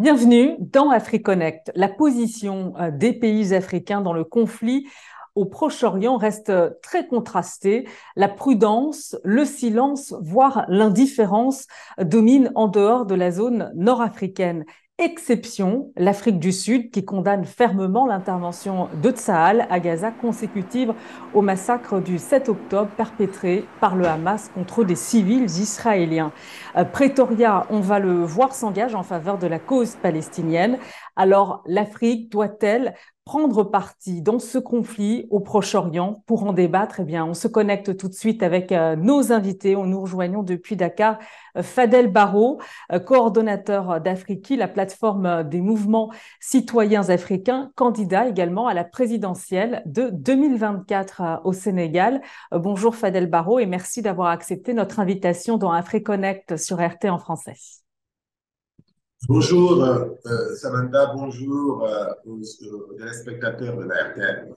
Bienvenue 0.00 0.56
dans 0.60 0.88
AfriConnect. 0.88 1.72
La 1.74 1.86
position 1.86 2.72
euh, 2.78 2.90
des 2.90 3.12
pays 3.12 3.52
africains 3.52 4.00
dans 4.00 4.14
le 4.14 4.24
conflit 4.24 4.88
au 5.34 5.44
Proche-Orient 5.44 6.16
reste 6.16 6.50
très 6.80 7.06
contrastée. 7.06 7.86
La 8.16 8.28
prudence, 8.28 9.14
le 9.24 9.44
silence, 9.44 10.14
voire 10.22 10.64
l'indifférence 10.68 11.66
dominent 12.00 12.50
en 12.54 12.68
dehors 12.68 13.04
de 13.04 13.14
la 13.14 13.30
zone 13.30 13.70
nord-africaine 13.74 14.64
exception 15.00 15.92
l'Afrique 15.96 16.38
du 16.38 16.52
Sud 16.52 16.90
qui 16.90 17.04
condamne 17.04 17.44
fermement 17.44 18.06
l'intervention 18.06 18.88
de 19.02 19.10
Tsahal 19.10 19.66
à 19.70 19.80
Gaza 19.80 20.10
consécutive 20.10 20.92
au 21.32 21.40
massacre 21.40 22.00
du 22.00 22.18
7 22.18 22.50
octobre 22.50 22.90
perpétré 22.96 23.64
par 23.80 23.96
le 23.96 24.06
Hamas 24.06 24.50
contre 24.54 24.84
des 24.84 24.94
civils 24.94 25.44
israéliens. 25.44 26.32
Euh, 26.76 26.84
Pretoria, 26.84 27.66
on 27.70 27.80
va 27.80 27.98
le 27.98 28.22
voir, 28.24 28.54
s'engage 28.54 28.94
en 28.94 29.02
faveur 29.02 29.38
de 29.38 29.46
la 29.46 29.58
cause 29.58 29.96
palestinienne. 29.96 30.78
Alors 31.16 31.62
l'Afrique 31.66 32.30
doit-elle 32.30 32.94
prendre 33.30 33.62
parti 33.62 34.22
dans 34.22 34.40
ce 34.40 34.58
conflit 34.58 35.28
au 35.30 35.38
Proche-Orient 35.38 36.24
pour 36.26 36.42
en 36.48 36.52
débattre 36.52 36.98
Eh 36.98 37.04
bien, 37.04 37.24
on 37.24 37.32
se 37.32 37.46
connecte 37.46 37.96
tout 37.96 38.08
de 38.08 38.12
suite 38.12 38.42
avec 38.42 38.72
euh, 38.72 38.96
nos 38.96 39.30
invités. 39.30 39.76
On 39.76 39.86
nous 39.86 40.00
rejoignons 40.00 40.42
depuis 40.42 40.74
Dakar 40.74 41.20
euh, 41.56 41.62
Fadel 41.62 42.10
Barro, 42.10 42.60
euh, 42.90 42.98
coordonnateur 42.98 44.00
d'Afriki, 44.00 44.56
la 44.56 44.66
plateforme 44.66 45.44
des 45.44 45.60
mouvements 45.60 46.10
citoyens 46.40 47.08
africains, 47.08 47.70
candidat 47.76 48.26
également 48.26 48.66
à 48.66 48.74
la 48.74 48.82
présidentielle 48.82 49.84
de 49.86 50.10
2024 50.10 51.42
au 51.44 51.52
Sénégal. 51.52 52.22
Bonjour 52.50 52.96
Fadel 52.96 53.28
Barro 53.30 53.60
et 53.60 53.66
merci 53.66 54.02
d'avoir 54.02 54.30
accepté 54.30 54.74
notre 54.74 54.98
invitation 54.98 55.56
dans 55.56 55.70
AfriConnect 55.70 56.56
sur 56.56 56.78
RT 56.84 57.04
en 57.04 57.18
français. 57.18 57.54
Bonjour 59.28 59.84
euh, 59.84 60.06
euh, 60.26 60.56
Samantha, 60.56 61.12
bonjour 61.14 61.84
euh, 61.84 62.06
aux, 62.24 62.40
téléspectateurs 62.96 63.76
de 63.76 63.84
la 63.84 64.08
RTL. 64.08 64.48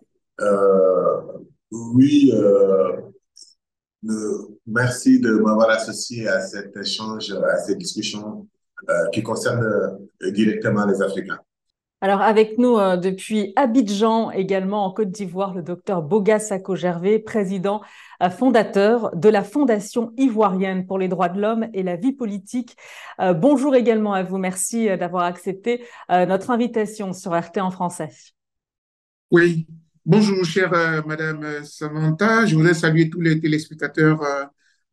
oui, 1.71 2.31
merci 4.65 5.19
de 5.19 5.31
m'avoir 5.31 5.69
associé 5.69 6.27
à 6.27 6.39
cet 6.39 6.75
échange, 6.77 7.31
à 7.31 7.57
cette 7.57 7.77
discussion 7.77 8.47
qui 9.11 9.21
concerne 9.21 9.99
directement 10.31 10.85
les 10.85 11.01
Africains. 11.01 11.39
Alors 12.03 12.21
avec 12.21 12.57
nous 12.57 12.75
depuis 12.97 13.53
Abidjan, 13.55 14.29
également 14.31 14.85
en 14.85 14.91
Côte 14.91 15.09
d'Ivoire, 15.09 15.53
le 15.53 15.61
docteur 15.61 16.01
Boga 16.01 16.37
Sako-Gervais, 16.37 17.17
président 17.19 17.81
fondateur 18.29 19.15
de 19.15 19.29
la 19.29 19.43
Fondation 19.43 20.13
ivoirienne 20.17 20.85
pour 20.85 20.99
les 20.99 21.07
droits 21.07 21.29
de 21.29 21.39
l'homme 21.39 21.67
et 21.73 21.81
la 21.81 21.95
vie 21.95 22.11
politique. 22.11 22.75
Euh, 23.19 23.33
bonjour 23.33 23.73
également 23.75 24.13
à 24.13 24.23
vous. 24.23 24.37
Merci 24.37 24.89
euh, 24.89 24.97
d'avoir 24.97 25.23
accepté 25.23 25.85
euh, 26.11 26.25
notre 26.25 26.49
invitation 26.51 27.13
sur 27.13 27.33
RT 27.37 27.59
en 27.59 27.71
français. 27.71 28.09
Oui, 29.31 29.65
bonjour 30.05 30.43
chère 30.45 30.71
Madame 31.07 31.63
Samantha. 31.63 32.45
Je 32.45 32.55
voudrais 32.55 32.73
saluer 32.73 33.09
tous 33.09 33.21
les 33.21 33.39
téléspectateurs 33.39 34.21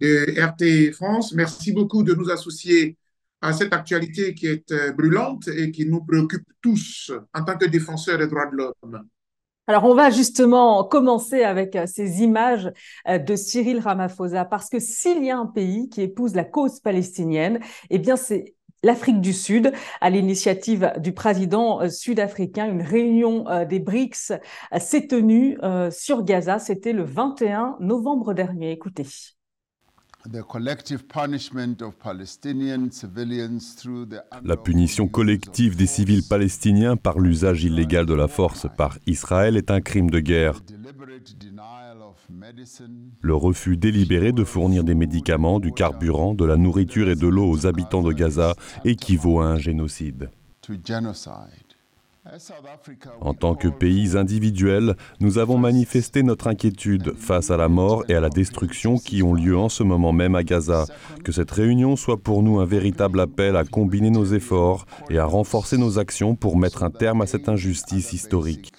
de 0.00 0.40
RT 0.40 0.94
France. 0.94 1.34
Merci 1.34 1.72
beaucoup 1.72 2.02
de 2.02 2.14
nous 2.14 2.30
associer 2.30 2.96
à 3.40 3.52
cette 3.52 3.72
actualité 3.72 4.34
qui 4.34 4.46
est 4.46 4.92
brûlante 4.92 5.48
et 5.48 5.70
qui 5.70 5.86
nous 5.86 6.04
préoccupe 6.04 6.46
tous 6.60 7.12
en 7.34 7.44
tant 7.44 7.56
que 7.56 7.66
défenseurs 7.66 8.18
des 8.18 8.26
droits 8.26 8.46
de 8.46 8.56
l'homme. 8.56 9.08
Alors, 9.70 9.84
on 9.84 9.94
va 9.94 10.10
justement 10.10 10.82
commencer 10.82 11.44
avec 11.44 11.76
euh, 11.76 11.86
ces 11.86 12.22
images 12.22 12.72
euh, 13.08 13.18
de 13.18 13.36
Cyril 13.36 13.78
Ramaphosa, 13.78 14.44
parce 14.44 14.68
que 14.68 14.80
s'il 14.80 15.24
y 15.24 15.30
a 15.30 15.38
un 15.38 15.46
pays 15.46 15.88
qui 15.88 16.02
épouse 16.02 16.34
la 16.34 16.42
cause 16.42 16.80
palestinienne, 16.80 17.60
eh 17.88 18.00
bien, 18.00 18.16
c'est 18.16 18.56
l'Afrique 18.82 19.20
du 19.20 19.32
Sud, 19.32 19.72
à 20.00 20.10
l'initiative 20.10 20.92
du 20.98 21.12
président 21.12 21.82
euh, 21.82 21.88
sud-africain, 21.88 22.66
une 22.66 22.82
réunion 22.82 23.44
des 23.64 23.78
BRICS 23.78 24.32
s'est 24.80 25.06
tenue 25.06 25.56
sur 25.92 26.24
Gaza. 26.24 26.58
C'était 26.58 26.92
le 26.92 27.04
21 27.04 27.76
novembre 27.78 28.34
dernier. 28.34 28.72
Écoutez. 28.72 29.06
La 34.44 34.56
punition 34.56 35.08
collective 35.08 35.76
des 35.76 35.86
civils 35.86 36.22
palestiniens 36.28 36.96
par 36.96 37.18
l'usage 37.18 37.64
illégal 37.64 38.04
de 38.04 38.14
la 38.14 38.28
force 38.28 38.66
par 38.76 38.98
Israël 39.06 39.56
est 39.56 39.70
un 39.70 39.80
crime 39.80 40.10
de 40.10 40.20
guerre. 40.20 40.60
Le 43.22 43.34
refus 43.34 43.76
délibéré 43.76 44.32
de 44.32 44.44
fournir 44.44 44.84
des 44.84 44.94
médicaments, 44.94 45.58
du 45.58 45.72
carburant, 45.72 46.34
de 46.34 46.44
la 46.44 46.56
nourriture 46.56 47.08
et 47.08 47.16
de 47.16 47.26
l'eau 47.26 47.50
aux 47.50 47.66
habitants 47.66 48.02
de 48.02 48.12
Gaza 48.12 48.54
équivaut 48.84 49.40
à 49.40 49.46
un 49.46 49.58
génocide. 49.58 50.30
En 53.20 53.34
tant 53.34 53.54
que 53.54 53.68
pays 53.68 54.16
individuels, 54.16 54.96
nous 55.20 55.38
avons 55.38 55.58
manifesté 55.58 56.22
notre 56.22 56.46
inquiétude 56.46 57.14
face 57.16 57.50
à 57.50 57.56
la 57.56 57.68
mort 57.68 58.04
et 58.08 58.14
à 58.14 58.20
la 58.20 58.28
destruction 58.28 58.98
qui 58.98 59.22
ont 59.22 59.34
lieu 59.34 59.56
en 59.56 59.68
ce 59.68 59.82
moment 59.82 60.12
même 60.12 60.34
à 60.34 60.42
Gaza. 60.42 60.86
Que 61.24 61.32
cette 61.32 61.50
réunion 61.50 61.96
soit 61.96 62.22
pour 62.22 62.42
nous 62.42 62.60
un 62.60 62.66
véritable 62.66 63.20
appel 63.20 63.56
à 63.56 63.64
combiner 63.64 64.10
nos 64.10 64.26
efforts 64.26 64.86
et 65.08 65.18
à 65.18 65.24
renforcer 65.24 65.78
nos 65.78 65.98
actions 65.98 66.34
pour 66.34 66.56
mettre 66.56 66.82
un 66.82 66.90
terme 66.90 67.22
à 67.22 67.26
cette 67.26 67.48
injustice 67.48 68.12
historique. 68.12 68.72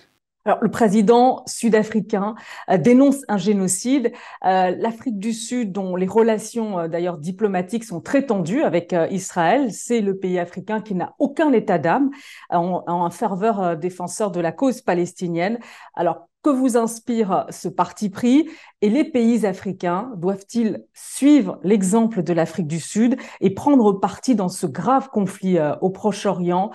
Alors, 0.43 0.57
le 0.61 0.71
président 0.71 1.43
sud-africain 1.45 2.33
euh, 2.69 2.77
dénonce 2.77 3.17
un 3.27 3.37
génocide. 3.37 4.11
Euh, 4.43 4.75
L'Afrique 4.75 5.19
du 5.19 5.33
Sud, 5.33 5.71
dont 5.71 5.95
les 5.95 6.07
relations 6.07 6.79
euh, 6.79 6.87
d'ailleurs 6.87 7.19
diplomatiques 7.19 7.83
sont 7.83 8.01
très 8.01 8.25
tendues 8.25 8.63
avec 8.63 8.95
Israël, 9.11 9.71
c'est 9.71 10.01
le 10.01 10.17
pays 10.17 10.39
africain 10.39 10.81
qui 10.81 10.95
n'a 10.95 11.13
aucun 11.19 11.51
état 11.51 11.77
d'âme, 11.77 12.09
en, 12.49 12.83
en, 12.87 13.05
un 13.05 13.11
ferveur 13.11 13.77
défenseur 13.77 14.31
de 14.31 14.39
la 14.39 14.51
cause 14.51 14.81
palestinienne. 14.81 15.59
Alors, 15.93 16.27
que 16.43 16.49
vous 16.49 16.75
inspire 16.75 17.45
ce 17.51 17.67
parti 17.67 18.09
pris? 18.09 18.49
Et 18.81 18.89
les 18.89 19.03
pays 19.03 19.45
africains 19.45 20.11
doivent-ils 20.15 20.83
suivre 20.91 21.59
l'exemple 21.61 22.23
de 22.23 22.33
l'Afrique 22.33 22.65
du 22.65 22.79
Sud 22.79 23.15
et 23.41 23.53
prendre 23.53 23.93
parti 23.93 24.33
dans 24.33 24.49
ce 24.49 24.65
grave 24.65 25.09
conflit 25.09 25.59
au 25.81 25.91
Proche-Orient? 25.91 26.71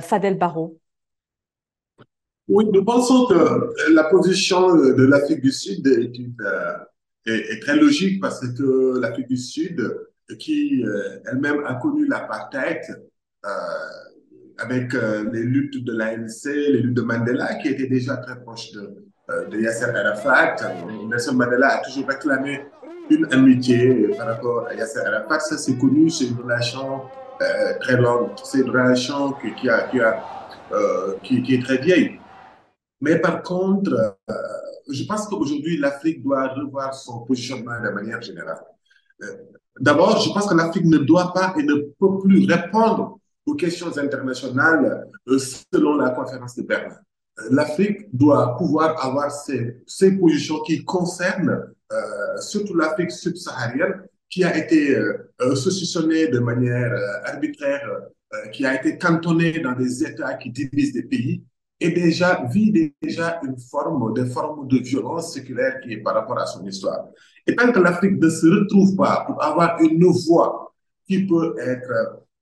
Fadel 0.00 0.38
Barro 0.38 0.78
oui, 2.52 2.66
nous 2.72 2.84
pensons 2.84 3.26
que 3.26 3.92
la 3.92 4.04
position 4.04 4.76
de 4.76 5.04
l'Afrique 5.04 5.40
du 5.40 5.52
Sud 5.52 5.86
euh, 5.86 6.76
est, 7.26 7.62
très 7.62 7.76
logique 7.76 8.20
parce 8.20 8.40
que 8.40 8.98
l'Afrique 9.00 9.28
du 9.28 9.36
Sud, 9.36 9.80
qui 10.38 10.84
euh, 10.84 11.18
elle-même 11.26 11.64
a 11.66 11.74
connu 11.74 12.06
l'apartheid 12.06 12.80
euh, 13.44 13.50
avec 14.58 14.94
euh, 14.94 15.24
les 15.32 15.42
luttes 15.42 15.84
de 15.84 15.92
l'ANC, 15.92 16.44
les 16.44 16.82
luttes 16.82 16.94
de 16.94 17.02
Mandela, 17.02 17.56
qui 17.56 17.66
étaient 17.68 17.88
déjà 17.88 18.16
très 18.18 18.40
proches 18.40 18.70
de, 18.72 18.94
euh, 19.30 19.48
de 19.48 19.58
Yasser 19.58 19.86
Arafat. 19.86 20.56
Nelson 21.08 21.34
Mandela 21.34 21.78
a 21.78 21.82
toujours 21.82 22.06
réclamé 22.06 22.60
une 23.10 23.26
amitié 23.32 24.10
par 24.16 24.28
rapport 24.28 24.68
à 24.68 24.74
Yasser 24.74 25.00
Arafat. 25.00 25.40
Ça, 25.40 25.58
c'est 25.58 25.76
connu, 25.76 26.08
c'est 26.10 26.26
une 26.26 26.38
relation 26.38 27.00
très 27.80 27.96
longue. 27.96 28.28
C'est 28.44 28.58
une 28.58 28.70
relation 28.70 29.32
qui 29.32 29.48
est 31.54 31.62
très 31.64 31.78
vieille. 31.78 32.20
Mais 33.02 33.18
par 33.18 33.42
contre, 33.42 34.16
euh, 34.30 34.34
je 34.88 35.02
pense 35.04 35.26
qu'aujourd'hui, 35.26 35.76
l'Afrique 35.76 36.22
doit 36.22 36.46
revoir 36.54 36.94
son 36.94 37.24
positionnement 37.24 37.82
de 37.82 37.90
manière 37.90 38.22
générale. 38.22 38.62
Euh, 39.22 39.26
D'abord, 39.80 40.20
je 40.20 40.30
pense 40.32 40.46
que 40.46 40.54
l'Afrique 40.54 40.84
ne 40.84 40.98
doit 40.98 41.32
pas 41.32 41.54
et 41.58 41.62
ne 41.64 41.74
peut 41.74 42.18
plus 42.22 42.46
répondre 42.46 43.18
aux 43.44 43.54
questions 43.54 43.96
internationales 43.98 45.08
euh, 45.28 45.38
selon 45.38 45.96
la 45.96 46.10
conférence 46.10 46.54
de 46.54 46.62
Berlin. 46.62 46.96
L'Afrique 47.50 48.06
doit 48.12 48.56
pouvoir 48.56 49.04
avoir 49.04 49.32
ses, 49.32 49.82
positions 50.20 50.60
qui 50.60 50.84
concernent 50.84 51.72
surtout 52.40 52.74
l'Afrique 52.74 53.10
subsaharienne, 53.10 54.02
qui 54.28 54.44
a 54.44 54.56
été 54.56 54.94
saucissonnée 55.54 56.28
de 56.28 56.38
manière 56.38 56.92
arbitraire, 57.24 57.88
qui 58.52 58.66
a 58.66 58.74
été 58.74 58.98
cantonnée 58.98 59.60
dans 59.60 59.72
des 59.72 60.04
États 60.04 60.34
qui 60.34 60.50
divisent 60.50 60.92
des 60.92 61.04
pays 61.04 61.42
et 61.82 61.90
déjà 61.90 62.44
vit 62.52 62.92
déjà 63.02 63.40
une 63.44 63.58
forme, 63.58 64.14
des 64.14 64.26
formes 64.26 64.68
de 64.68 64.78
violence 64.78 65.34
séculaire 65.34 65.80
qui 65.80 65.92
est 65.92 66.02
par 66.02 66.14
rapport 66.14 66.38
à 66.38 66.46
son 66.46 66.64
histoire. 66.64 67.06
Et 67.46 67.54
tant 67.56 67.72
que 67.72 67.80
l'Afrique 67.80 68.18
ne 68.20 68.30
se 68.30 68.46
retrouve 68.46 68.96
pas 68.96 69.24
pour 69.26 69.42
avoir 69.42 69.80
une 69.80 70.04
voix 70.26 70.72
qui 71.06 71.26
peut 71.26 71.54
être, 71.58 71.90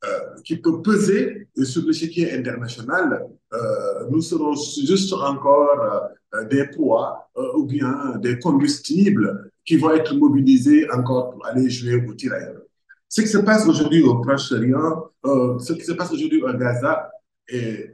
euh, 0.05 0.09
qui 0.45 0.57
peut 0.57 0.83
peser 0.83 1.49
sur 1.63 1.83
le 1.83 1.89
l'échiquier 1.89 2.33
international, 2.33 3.27
euh, 3.53 4.07
nous 4.11 4.21
serons 4.21 4.55
juste 4.55 5.13
encore 5.13 6.11
euh, 6.35 6.45
des 6.45 6.67
poids 6.67 7.29
euh, 7.37 7.57
ou 7.57 7.65
bien 7.65 8.17
des 8.19 8.39
combustibles 8.39 9.51
qui 9.65 9.77
vont 9.77 9.91
être 9.91 10.15
mobilisés 10.15 10.89
encore 10.91 11.31
pour 11.31 11.47
aller 11.47 11.69
jouer 11.69 12.05
au 12.07 12.15
tirailleur. 12.15 12.63
Ce 13.09 13.23
qui 13.23 13.27
se 13.29 13.39
passe 13.39 13.67
aujourd'hui 13.67 14.03
au 14.03 14.21
Proche-Orient, 14.21 15.11
ce 15.25 15.73
qui 15.73 15.85
se 15.85 15.93
passe 15.93 16.13
aujourd'hui 16.13 16.41
au 16.43 16.53
Gaza, 16.53 17.11
est, 17.49 17.93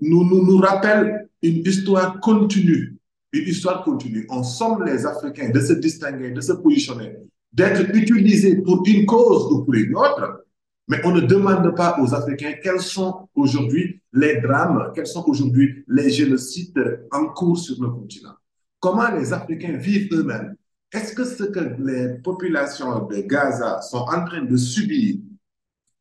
nous, 0.00 0.24
nous, 0.24 0.44
nous 0.44 0.58
rappelle 0.58 1.28
une 1.42 1.62
histoire 1.66 2.20
continue. 2.20 2.96
Une 3.32 3.48
histoire 3.48 3.84
continue. 3.84 4.26
On 4.28 4.42
somme 4.42 4.84
les 4.84 5.06
Africains 5.06 5.50
de 5.50 5.60
se 5.60 5.74
distinguer, 5.74 6.30
de 6.30 6.40
se 6.40 6.52
positionner, 6.52 7.16
d'être 7.52 7.94
utilisés 7.94 8.56
pour 8.56 8.82
une 8.86 9.06
cause 9.06 9.52
ou 9.52 9.64
pour 9.64 9.74
une 9.74 9.94
autre. 9.94 10.44
Mais 10.88 11.00
on 11.04 11.12
ne 11.12 11.20
demande 11.20 11.74
pas 11.76 11.96
aux 12.00 12.12
Africains 12.12 12.54
quels 12.60 12.80
sont 12.80 13.28
aujourd'hui 13.36 14.00
les 14.12 14.40
drames, 14.40 14.90
quels 14.94 15.06
sont 15.06 15.24
aujourd'hui 15.28 15.84
les 15.86 16.10
génocides 16.10 17.06
en 17.12 17.26
cours 17.26 17.58
sur 17.58 17.80
le 17.80 17.90
continent. 17.90 18.34
Comment 18.80 19.10
les 19.12 19.32
Africains 19.32 19.76
vivent 19.76 20.08
eux-mêmes? 20.12 20.56
Est-ce 20.92 21.14
que 21.14 21.24
ce 21.24 21.44
que 21.44 21.60
les 21.78 22.18
populations 22.18 23.06
de 23.06 23.20
Gaza 23.20 23.80
sont 23.82 23.98
en 23.98 24.24
train 24.24 24.42
de 24.42 24.56
subir, 24.56 25.18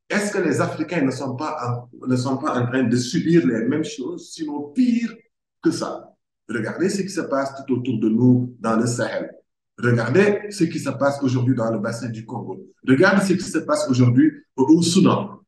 est-ce 0.10 0.32
que 0.32 0.40
les 0.40 0.60
Africains 0.60 1.02
ne 1.02 1.12
sont, 1.12 1.36
pas 1.36 1.56
en, 1.64 2.08
ne 2.08 2.16
sont 2.16 2.38
pas 2.38 2.60
en 2.60 2.66
train 2.66 2.84
de 2.84 2.96
subir 2.96 3.46
les 3.46 3.66
mêmes 3.66 3.84
choses, 3.84 4.32
sinon 4.32 4.72
pire 4.74 5.14
que 5.62 5.72
ça? 5.72 6.14
Regardez 6.50 6.90
ce 6.90 7.04
qui 7.04 7.10
se 7.10 7.22
passe 7.22 7.54
tout 7.56 7.74
autour 7.74 8.00
de 8.00 8.10
nous 8.10 8.56
dans 8.60 8.76
le 8.76 8.88
Sahel. 8.88 9.30
Regardez 9.78 10.50
ce 10.50 10.64
qui 10.64 10.80
se 10.80 10.90
passe 10.90 11.22
aujourd'hui 11.22 11.56
dans 11.56 11.72
le 11.72 11.78
bassin 11.80 12.10
du 12.10 12.26
Congo. 12.26 12.60
Regardez 12.88 13.24
ce 13.24 13.34
qui 13.34 13.50
se 13.50 13.60
passe 13.60 13.88
aujourd'hui 13.90 14.32
au 14.58 14.82
Soudan. 14.82 15.40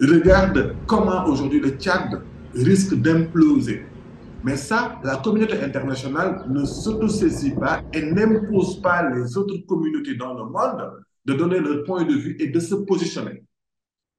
Regarde 0.00 0.76
comment 0.86 1.26
aujourd'hui 1.26 1.60
le 1.60 1.70
Tchad 1.70 2.22
risque 2.54 2.94
d'imploser. 2.94 3.84
Mais 4.44 4.56
ça, 4.56 5.00
la 5.02 5.16
communauté 5.16 5.60
internationale 5.60 6.44
ne 6.48 6.64
s'autosaisit 6.64 7.56
pas 7.56 7.82
et 7.92 8.02
n'impose 8.02 8.80
pas 8.80 9.10
les 9.10 9.36
autres 9.36 9.56
communautés 9.66 10.14
dans 10.14 10.34
le 10.34 10.44
monde 10.44 11.02
de 11.24 11.34
donner 11.34 11.58
leur 11.58 11.84
point 11.84 12.04
de 12.04 12.14
vue 12.14 12.36
et 12.38 12.48
de 12.48 12.60
se 12.60 12.74
positionner. 12.74 13.42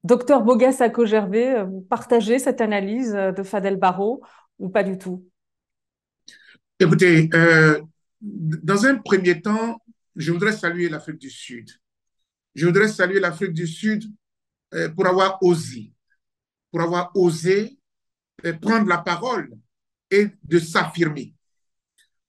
Docteur 0.06 0.42
Bogas 0.42 0.80
Gervais, 1.04 1.64
vous 1.64 1.80
partagez 1.80 2.38
cette 2.38 2.60
analyse 2.60 3.12
de 3.12 3.42
Fadel 3.42 3.76
Barro 3.76 4.22
ou 4.60 4.68
pas 4.68 4.84
du 4.84 4.98
tout? 4.98 5.28
Écoutez, 6.78 7.28
euh, 7.34 7.80
dans 8.20 8.86
un 8.86 8.96
premier 8.98 9.42
temps, 9.42 9.82
je 10.14 10.30
voudrais 10.30 10.52
saluer 10.52 10.88
l'Afrique 10.88 11.18
du 11.18 11.30
Sud. 11.30 11.70
Je 12.54 12.66
voudrais 12.66 12.88
saluer 12.88 13.18
l'Afrique 13.18 13.52
du 13.52 13.66
Sud 13.66 14.04
euh, 14.74 14.88
pour 14.90 15.06
avoir 15.06 15.42
osé, 15.42 15.92
pour 16.70 16.82
avoir 16.82 17.10
osé 17.16 17.76
euh, 18.44 18.52
prendre 18.54 18.88
la 18.88 18.98
parole 18.98 19.50
et 20.10 20.28
de 20.44 20.58
s'affirmer. 20.58 21.34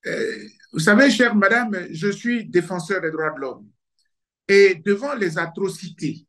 Euh, 0.06 0.48
vous 0.74 0.80
savez, 0.80 1.12
chère 1.12 1.36
madame, 1.36 1.78
je 1.92 2.10
suis 2.10 2.46
défenseur 2.46 3.02
des 3.02 3.12
droits 3.12 3.32
de 3.36 3.40
l'homme. 3.40 3.70
Et 4.48 4.76
devant 4.76 5.14
les 5.14 5.38
atrocités 5.38 6.27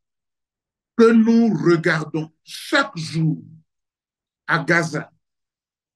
que 0.99 1.13
nous 1.13 1.53
regardons 1.53 2.29
chaque 2.43 2.97
jour 2.97 3.41
à 4.47 4.59
Gaza, 4.59 5.09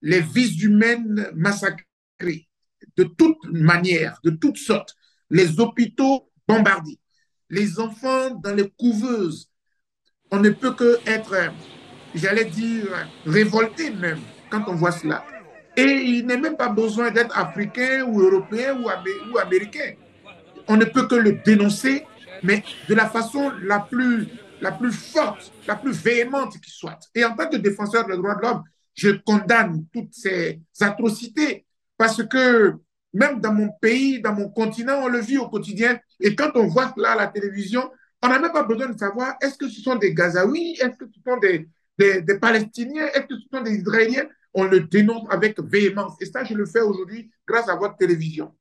les 0.02 0.22
vies 0.22 0.62
humaines 0.62 1.30
massacrées, 1.36 2.48
de 2.96 3.04
toute 3.04 3.44
manière, 3.52 4.18
de 4.24 4.30
toutes 4.30 4.58
sortes, 4.58 4.96
les 5.30 5.60
hôpitaux 5.60 6.32
bombardés, 6.48 6.98
les 7.50 7.82
enfants 7.82 8.30
dans 8.30 8.56
les 8.56 8.70
couveuses. 8.80 9.52
On 10.32 10.40
ne 10.40 10.52
peut 10.52 10.74
que 10.74 11.00
être, 11.06 11.52
j'allais 12.16 12.46
dire, 12.46 12.88
révolté 13.26 13.90
même 13.92 14.22
quand 14.50 14.64
on 14.68 14.76
voit 14.76 14.94
cela. 14.94 15.26
Et 15.76 15.82
il 15.84 16.28
n'est 16.28 16.38
même 16.38 16.56
pas 16.56 16.70
besoin 16.70 17.12
d'être 17.12 17.38
africain 17.38 18.06
ou 18.08 18.22
européen 18.22 18.80
ou, 18.80 18.86
ou 19.34 19.38
américain. 19.38 19.96
On 20.70 20.78
ne 20.78 20.86
peut 20.86 21.08
que 21.08 21.16
le 21.16 21.34
dénoncer, 21.44 22.06
mais 22.42 22.64
de 22.88 22.96
la 22.96 23.10
façon 23.10 23.52
la 23.64 23.80
plus, 23.82 24.28
la 24.64 24.72
plus 24.72 24.94
forte, 24.94 25.52
la 25.68 25.76
plus 25.76 25.92
véhémente 25.92 26.60
qui 26.62 26.72
soit. 26.72 26.98
Et 27.14 27.26
en 27.26 27.36
tant 27.36 27.50
que 27.50 27.58
défenseur 27.58 28.08
des 28.08 28.16
droits 28.16 28.36
de 28.36 28.42
l'homme, 28.42 28.64
je 28.96 29.10
condamne 29.10 29.86
toutes 29.92 30.14
ces 30.14 30.62
atrocités 30.80 31.66
parce 31.98 32.24
que 32.26 32.74
même 33.14 33.42
dans 33.42 33.54
mon 33.54 33.70
pays, 33.82 34.22
dans 34.22 34.34
mon 34.34 34.50
continent, 34.50 35.02
on 35.04 35.10
le 35.10 35.20
vit 35.20 35.38
au 35.38 35.50
quotidien. 35.50 36.00
Et 36.22 36.34
quand 36.34 36.52
on 36.56 36.68
voit 36.68 36.94
cela 36.96 37.12
à 37.12 37.16
la 37.16 37.28
télévision, 37.28 37.92
on 38.22 38.30
n'a 38.30 38.40
même 38.40 38.54
pas 38.54 38.64
besoin 38.64 38.88
de 38.88 38.98
savoir 38.98 39.36
est-ce 39.42 39.58
que 39.58 39.68
ce 39.68 39.82
sont 39.82 39.96
des 39.98 40.14
Gazaouis, 40.14 40.78
est-ce 40.80 40.96
que 40.96 41.06
ce 41.14 41.20
sont 41.28 41.38
des, 41.38 41.68
des, 42.22 42.40
Palestiniens, 42.40 43.08
est-ce 43.08 43.28
que 43.28 43.36
ce 43.36 43.46
sont 43.54 43.62
des 43.62 43.76
Israéliens? 43.76 44.28
On 44.54 44.64
le 44.64 44.80
dénonce 44.80 45.28
avec 45.30 45.60
véhémence. 45.60 46.14
Et 46.22 46.26
ça, 46.26 46.46
je 46.46 46.54
le 46.54 46.66
fais 46.66 46.82
aujourd'hui 46.82 47.30
grâce 47.46 47.68
à 47.68 47.76
votre 47.76 47.98
télévision. 47.98 48.56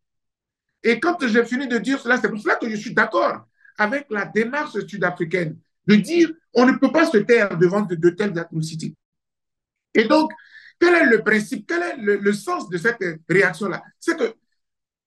Et 0.82 0.98
quand 0.98 1.24
j'ai 1.24 1.44
fini 1.44 1.68
de 1.68 1.78
dire 1.78 2.00
cela, 2.00 2.16
c'est 2.20 2.28
pour 2.28 2.40
cela 2.40 2.56
que 2.56 2.68
je 2.68 2.74
suis 2.74 2.92
d'accord 2.92 3.46
avec 3.78 4.06
la 4.10 4.24
démarche 4.24 4.84
sud-africaine 4.84 5.56
de 5.86 5.96
dire 5.96 6.30
on 6.54 6.66
ne 6.66 6.72
peut 6.72 6.92
pas 6.92 7.06
se 7.06 7.18
taire 7.18 7.56
devant 7.56 7.82
de, 7.82 8.10
telles 8.10 8.38
atrocités. 8.38 8.94
Et 9.94 10.04
donc, 10.04 10.30
quel 10.78 10.94
est 10.94 11.06
le 11.06 11.22
principe, 11.22 11.66
quel 11.66 11.82
est 11.82 11.96
le, 11.96 12.32
sens 12.32 12.68
de 12.68 12.76
cette 12.78 13.02
réaction-là? 13.28 13.82
C'est 13.98 14.18
que 14.18 14.34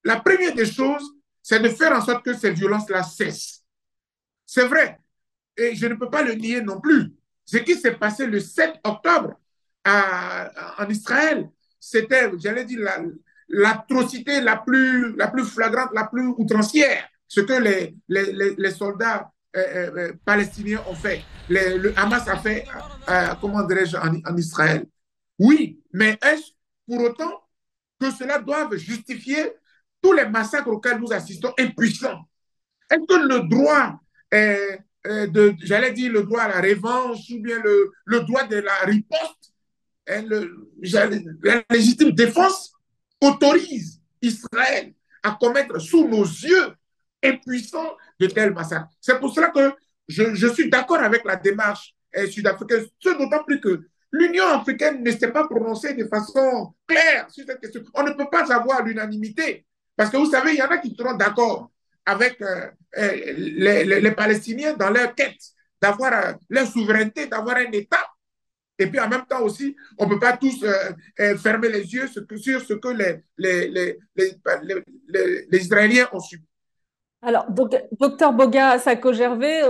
la 0.04 0.20
première 0.20 0.54
des 0.54 0.66
choses, 0.66 1.04
c'est 1.42 1.60
de 1.60 1.70
faire 1.70 1.92
en 1.92 2.02
sorte 2.02 2.24
que 2.24 2.34
ces 2.34 2.52
violences-là 2.52 3.04
cessent. 3.04 3.64
C'est 4.46 4.68
vrai, 4.68 5.00
et 5.58 5.76
je 5.76 5.86
ne 5.88 5.96
peux 5.96 6.10
pas 6.10 6.24
le 6.24 6.34
nier 6.34 6.62
non 6.62 6.80
plus. 6.80 7.14
Ce 7.46 7.58
qui 7.58 7.76
s'est 7.76 7.96
passé 7.96 8.26
le 8.26 8.40
7 8.40 8.76
octobre 8.84 9.40
en 9.86 10.90
Israël, 10.90 11.50
c'était, 11.80 12.32
j'allais 12.40 12.66
dire, 12.66 12.80
l'atrocité 13.50 14.42
la, 14.42 14.58
plus, 14.58 15.16
la 15.16 15.28
plus 15.28 15.46
flagrante, 15.46 15.92
la 15.94 16.06
plus 16.06 16.28
outrancière, 16.28 17.08
ce 17.28 17.42
que 17.42 17.54
les, 17.54 17.96
les, 18.08 18.72
soldats 18.72 19.20
euh, 19.20 19.22
euh, 19.22 19.35
euh, 19.56 20.14
palestiniens 20.26 20.84
ont 20.90 20.96
fait, 20.96 21.24
le 21.50 21.94
Hamas 21.98 22.28
a 22.28 22.38
fait, 22.38 22.66
comment 23.42 23.64
dirais-je, 23.64 23.98
en, 23.98 24.38
Israël. 24.38 24.86
Oui, 25.40 25.80
mais 25.94 26.18
est-ce 26.22 26.52
pour 26.88 27.02
autant 27.02 27.44
que 28.00 28.12
cela 28.12 28.40
doive 28.40 28.76
justifier 28.76 29.54
tous 30.02 30.14
les 30.14 30.26
massacres 30.28 30.70
auxquels 30.70 31.00
nous 31.00 31.12
assistons 31.14 31.54
impuissants? 31.58 32.22
Est-ce 32.90 33.06
que 33.08 33.28
le 33.28 33.48
droit, 33.48 34.00
j'allais 35.64 35.92
dire 35.94 36.12
le 36.12 36.24
droit 36.24 36.42
à 36.42 36.62
la 36.62 36.62
revanche 36.62 37.30
ou 37.32 37.42
bien 37.42 37.62
le, 37.62 37.92
le 38.06 38.22
droit 38.22 38.44
de 38.44 38.58
la 38.58 38.76
riposte, 38.86 39.54
la 40.08 41.64
légitime 41.70 42.12
défense 42.12 42.74
autorise 43.22 44.02
Israël 44.22 44.94
à 45.24 45.38
commettre 45.40 45.80
sous 45.80 46.08
nos 46.08 46.24
yeux 46.24 46.76
impuissants 47.24 47.98
de 48.20 48.28
tels 48.28 48.54
massacres 48.54 48.90
C'est 49.02 49.20
pour 49.20 49.34
cela 49.34 49.50
que 49.50 49.74
je, 50.08 50.36
je 50.36 50.48
suis 50.48 50.70
d'accord 50.70 51.00
avec 51.00 51.24
la 51.26 51.36
démarche 51.36 51.96
eh, 52.14 52.28
sud-africaine, 52.28 52.86
ce 53.00 53.10
d'autant 53.10 53.44
plus 53.44 53.60
que 53.60 53.82
L'Union 54.16 54.48
africaine 54.48 55.04
ne 55.04 55.12
s'est 55.12 55.32
pas 55.32 55.46
prononcée 55.46 55.94
de 55.94 56.06
façon 56.06 56.74
claire 56.88 57.30
sur 57.30 57.46
cette 57.46 57.60
question. 57.60 57.84
On 57.94 58.04
ne 58.04 58.12
peut 58.12 58.30
pas 58.32 58.50
avoir 58.54 58.82
l'unanimité. 58.82 59.66
Parce 59.96 60.10
que 60.10 60.16
vous 60.16 60.32
savez, 60.32 60.54
il 60.54 60.58
y 60.58 60.62
en 60.62 60.70
a 60.70 60.78
qui 60.78 60.96
seront 60.96 61.16
d'accord 61.16 61.70
avec 62.06 62.42
euh, 62.42 62.70
euh, 62.98 63.34
les, 63.36 64.12
Palestiniens 64.12 64.74
dans 64.74 64.90
leur 64.90 65.14
quête 65.16 65.42
d'avoir 65.82 66.14
euh, 66.14 66.34
leur 66.50 66.66
souveraineté, 66.66 67.28
d'avoir 67.28 67.58
un 67.58 67.72
État. 67.74 68.06
Et 68.80 68.88
puis 68.88 69.00
en 69.02 69.10
même 69.10 69.26
temps 69.26 69.42
aussi, 69.42 69.76
on 69.98 70.06
ne 70.06 70.10
peut 70.14 70.20
pas 70.20 70.38
tous 70.38 70.66
fermer 71.42 71.70
les 71.70 71.94
yeux 71.94 72.08
sur, 72.08 72.24
ce 72.62 72.74
que 72.74 72.88
les, 72.90 73.24
les, 73.38 73.98
les 75.50 75.58
Israéliens 75.58 76.10
ont 76.12 76.20
subi. 76.20 76.46
Alors, 77.26 77.46
docteur 77.50 78.34
Boga 78.34 78.78
Sako-Gervais, 78.78 79.64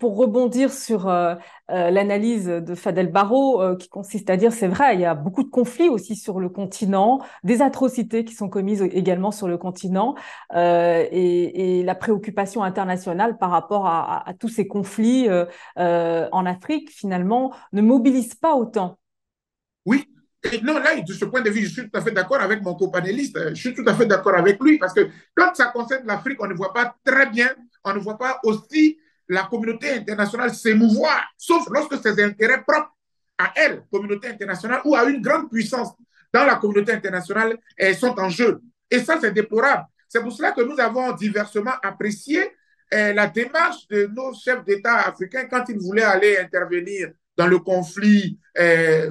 pour 0.00 0.16
rebondir 0.16 0.72
sur 0.72 1.08
euh, 1.08 1.34
euh, 1.70 1.90
l'analyse 1.90 2.46
de 2.46 2.74
Fadel 2.74 3.12
Barro, 3.12 3.60
euh, 3.60 3.76
qui 3.76 3.88
consiste 3.88 4.30
à 4.30 4.36
dire, 4.36 4.52
c'est 4.52 4.68
vrai, 4.68 4.94
il 4.94 5.00
y 5.00 5.04
a 5.04 5.14
beaucoup 5.14 5.42
de 5.42 5.50
conflits 5.50 5.88
aussi 5.88 6.16
sur 6.16 6.40
le 6.40 6.48
continent, 6.48 7.20
des 7.44 7.60
atrocités 7.60 8.24
qui 8.24 8.34
sont 8.34 8.48
commises 8.48 8.82
également 8.82 9.30
sur 9.30 9.46
le 9.46 9.58
continent, 9.58 10.14
et, 10.54 11.82
la 11.84 11.94
préoccupation 11.94 12.62
internationale 12.62 13.38
par 13.38 13.50
rapport 13.50 13.86
à, 13.86 14.24
tous 14.38 14.48
ces 14.48 14.66
conflits 14.66 15.28
en 15.76 16.46
Afrique, 16.46 16.90
finalement, 16.90 17.52
ne 17.72 17.82
mobilise 17.82 18.34
pas 18.34 18.54
autant. 18.54 18.98
Oui, 19.86 20.06
et 20.44 20.60
non, 20.62 20.78
là, 20.78 21.00
de 21.00 21.12
ce 21.12 21.24
point 21.24 21.40
de 21.40 21.50
vue, 21.50 21.62
je 21.62 21.72
suis 21.72 21.90
tout 21.90 21.98
à 21.98 22.00
fait 22.00 22.12
d'accord 22.12 22.40
avec 22.40 22.62
mon 22.62 22.74
copanéliste. 22.74 23.36
Je 23.50 23.54
suis 23.54 23.74
tout 23.74 23.84
à 23.86 23.94
fait 23.94 24.06
d'accord 24.06 24.36
avec 24.36 24.62
lui 24.62 24.78
parce 24.78 24.94
que 24.94 25.08
quand 25.34 25.54
ça 25.54 25.66
concerne 25.66 26.06
l'Afrique, 26.06 26.40
on 26.40 26.46
ne 26.46 26.54
voit 26.54 26.72
pas 26.72 26.94
très 27.04 27.26
bien, 27.26 27.48
on 27.84 27.92
ne 27.94 27.98
voit 27.98 28.18
pas 28.18 28.38
aussi 28.44 28.98
la 29.28 29.44
communauté 29.44 29.90
internationale 29.90 30.54
s'émouvoir, 30.54 31.22
sauf 31.36 31.66
lorsque 31.70 32.00
ses 32.00 32.22
intérêts 32.22 32.62
propres 32.62 32.94
à 33.36 33.52
elle, 33.56 33.82
communauté 33.90 34.28
internationale, 34.28 34.80
ou 34.84 34.94
à 34.94 35.04
une 35.04 35.20
grande 35.20 35.50
puissance 35.50 35.92
dans 36.32 36.44
la 36.44 36.56
communauté 36.56 36.92
internationale 36.92 37.56
sont 37.98 38.18
en 38.18 38.28
jeu. 38.28 38.60
Et 38.90 39.00
ça, 39.00 39.18
c'est 39.20 39.32
déplorable. 39.32 39.84
C'est 40.08 40.22
pour 40.22 40.32
cela 40.32 40.52
que 40.52 40.62
nous 40.62 40.78
avons 40.80 41.12
diversement 41.12 41.74
apprécié 41.82 42.52
eh, 42.90 43.12
la 43.12 43.26
démarche 43.26 43.86
de 43.88 44.06
nos 44.06 44.32
chefs 44.32 44.64
d'État 44.64 44.96
africains 45.06 45.44
quand 45.44 45.64
ils 45.68 45.78
voulaient 45.78 46.02
aller 46.02 46.38
intervenir 46.38 47.10
dans 47.36 47.46
le 47.46 47.58
conflit 47.58 48.38
eh, 48.54 49.06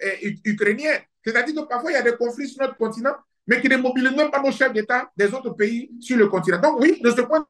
russo-ukrainien. 0.00 0.98
C'est-à-dire 1.24 1.54
que 1.54 1.68
parfois, 1.68 1.90
il 1.90 1.94
y 1.94 1.98
a 1.98 2.02
des 2.02 2.16
conflits 2.16 2.48
sur 2.48 2.62
notre 2.62 2.76
continent, 2.76 3.14
mais 3.46 3.60
qui 3.60 3.68
ne 3.68 3.76
mobilisent 3.76 4.16
même 4.16 4.30
pas 4.30 4.42
nos 4.42 4.52
chefs 4.52 4.72
d'État 4.72 5.10
des 5.16 5.32
autres 5.34 5.50
pays 5.50 5.90
sur 6.00 6.16
le 6.16 6.28
continent. 6.28 6.60
Donc 6.60 6.80
oui, 6.80 7.00
de 7.02 7.10
ce 7.10 7.22
point 7.22 7.46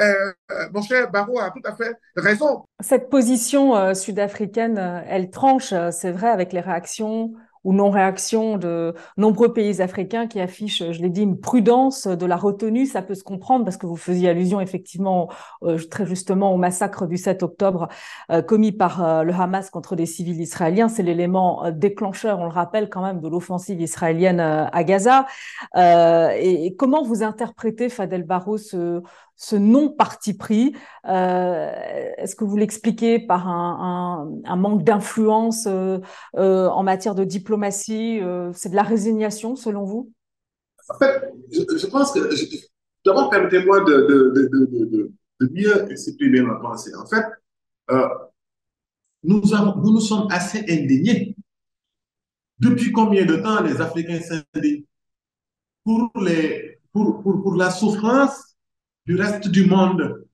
euh, 0.00 0.32
mon 0.72 0.82
cher 0.82 1.10
Barreau 1.10 1.38
a 1.38 1.50
tout 1.50 1.62
à 1.64 1.74
fait 1.74 1.96
raison. 2.16 2.64
Cette 2.80 3.08
position 3.10 3.76
euh, 3.76 3.94
sud-africaine, 3.94 4.78
euh, 4.78 5.00
elle 5.06 5.30
tranche, 5.30 5.72
c'est 5.92 6.10
vrai, 6.10 6.28
avec 6.28 6.52
les 6.52 6.60
réactions 6.60 7.32
ou 7.64 7.72
non-réaction 7.72 8.58
de 8.58 8.94
nombreux 9.16 9.52
pays 9.52 9.80
africains 9.80 10.26
qui 10.26 10.40
affichent, 10.40 10.92
je 10.92 11.02
l'ai 11.02 11.08
dit, 11.08 11.22
une 11.22 11.40
prudence 11.40 12.06
de 12.06 12.26
la 12.26 12.36
retenue. 12.36 12.86
Ça 12.86 13.02
peut 13.02 13.14
se 13.14 13.24
comprendre 13.24 13.64
parce 13.64 13.76
que 13.76 13.86
vous 13.86 13.96
faisiez 13.96 14.28
allusion 14.28 14.60
effectivement 14.60 15.30
euh, 15.62 15.78
très 15.90 16.06
justement 16.06 16.52
au 16.54 16.56
massacre 16.56 17.06
du 17.06 17.16
7 17.16 17.42
octobre 17.42 17.88
euh, 18.30 18.42
commis 18.42 18.72
par 18.72 19.02
euh, 19.02 19.22
le 19.22 19.32
Hamas 19.32 19.70
contre 19.70 19.96
des 19.96 20.06
civils 20.06 20.40
israéliens. 20.40 20.88
C'est 20.88 21.02
l'élément 21.02 21.70
déclencheur, 21.70 22.38
on 22.38 22.44
le 22.44 22.50
rappelle 22.50 22.88
quand 22.90 23.02
même, 23.02 23.20
de 23.20 23.28
l'offensive 23.28 23.80
israélienne 23.80 24.40
à 24.40 24.84
Gaza. 24.84 25.26
Et, 25.76 26.74
comment 26.76 27.02
vous 27.02 27.22
interprétez, 27.22 27.88
Fadel 27.88 28.24
Barro, 28.24 28.58
ce, 28.58 29.02
ce 29.36 29.56
non-parti 29.56 30.34
pris 30.34 30.74
Est-ce 31.04 32.36
que 32.36 32.44
vous 32.44 32.56
l'expliquez 32.56 33.18
par 33.18 33.48
un, 33.48 34.56
manque 34.56 34.84
d'influence 34.84 35.66
en 35.66 36.82
matière 36.82 37.14
de 37.14 37.24
diplomatie 37.24 38.20
C'est 38.52 38.70
de 38.70 38.76
la 38.76 38.82
résignation, 38.82 39.56
selon 39.56 39.84
vous? 39.84 40.12
En 40.88 40.98
fait, 40.98 41.32
je, 41.50 41.86
pense 41.86 42.12
que... 42.12 42.20
D'abord, 43.04 43.30
permettez-moi 43.30 43.80
de, 43.80 43.92
de, 43.92 44.48
de, 44.50 45.12
de, 45.40 45.50
mieux 45.52 45.90
exprimer 45.90 46.40
ma 46.40 46.54
pensée. 46.56 46.94
En 46.94 47.06
fait, 47.06 47.24
euh, 47.90 48.08
nous, 49.22 49.42
nous 49.42 50.00
sommes 50.00 50.26
assez 50.30 50.60
indignés. 50.60 51.36
Depuis 52.58 52.92
combien 52.92 53.26
de 53.26 53.36
temps 53.36 53.62
les 53.62 53.80
Africains 53.80 54.20
s'indignent? 54.20 54.84
Pour 55.84 56.10
la 57.56 57.70
souffrance 57.70 58.53
du 59.06 59.16
reste 59.16 59.48
du 59.48 59.66
monde 59.66 60.26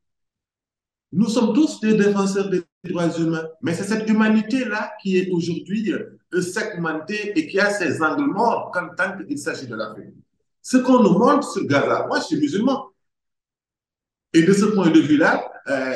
Nous 1.13 1.29
sommes 1.29 1.55
tous 1.55 1.81
des 1.81 1.95
défenseurs 1.95 2.49
des 2.51 2.63
droits 2.85 3.19
humains, 3.19 3.49
mais 3.63 3.75
c'est 3.75 3.85
cette 3.85 4.09
humanité-là 4.09 4.93
qui 5.03 5.19
est 5.19 5.31
aujourd'hui 5.31 5.93
euh, 5.93 6.41
segmentée 6.41 7.39
et 7.39 7.47
qui 7.49 7.59
a 7.59 7.71
ses 7.71 8.01
angles 8.03 8.31
morts 8.31 8.71
quand 8.73 8.89
tant 8.97 9.19
qu'il 9.19 9.39
s'agit 9.39 9.67
de 9.67 9.75
l'Afrique. 9.75 10.15
Ce 10.63 10.77
qu'on 10.77 11.03
nous 11.03 11.19
montre 11.19 11.51
sur 11.51 11.67
Gaza, 11.67 12.07
moi 12.07 12.21
je 12.21 12.27
suis 12.27 12.37
musulman, 12.37 12.87
et 14.33 14.43
de 14.43 14.53
ce 14.53 14.67
point 14.67 14.91
de 14.91 15.01
vue-là, 15.01 15.51
euh, 15.69 15.93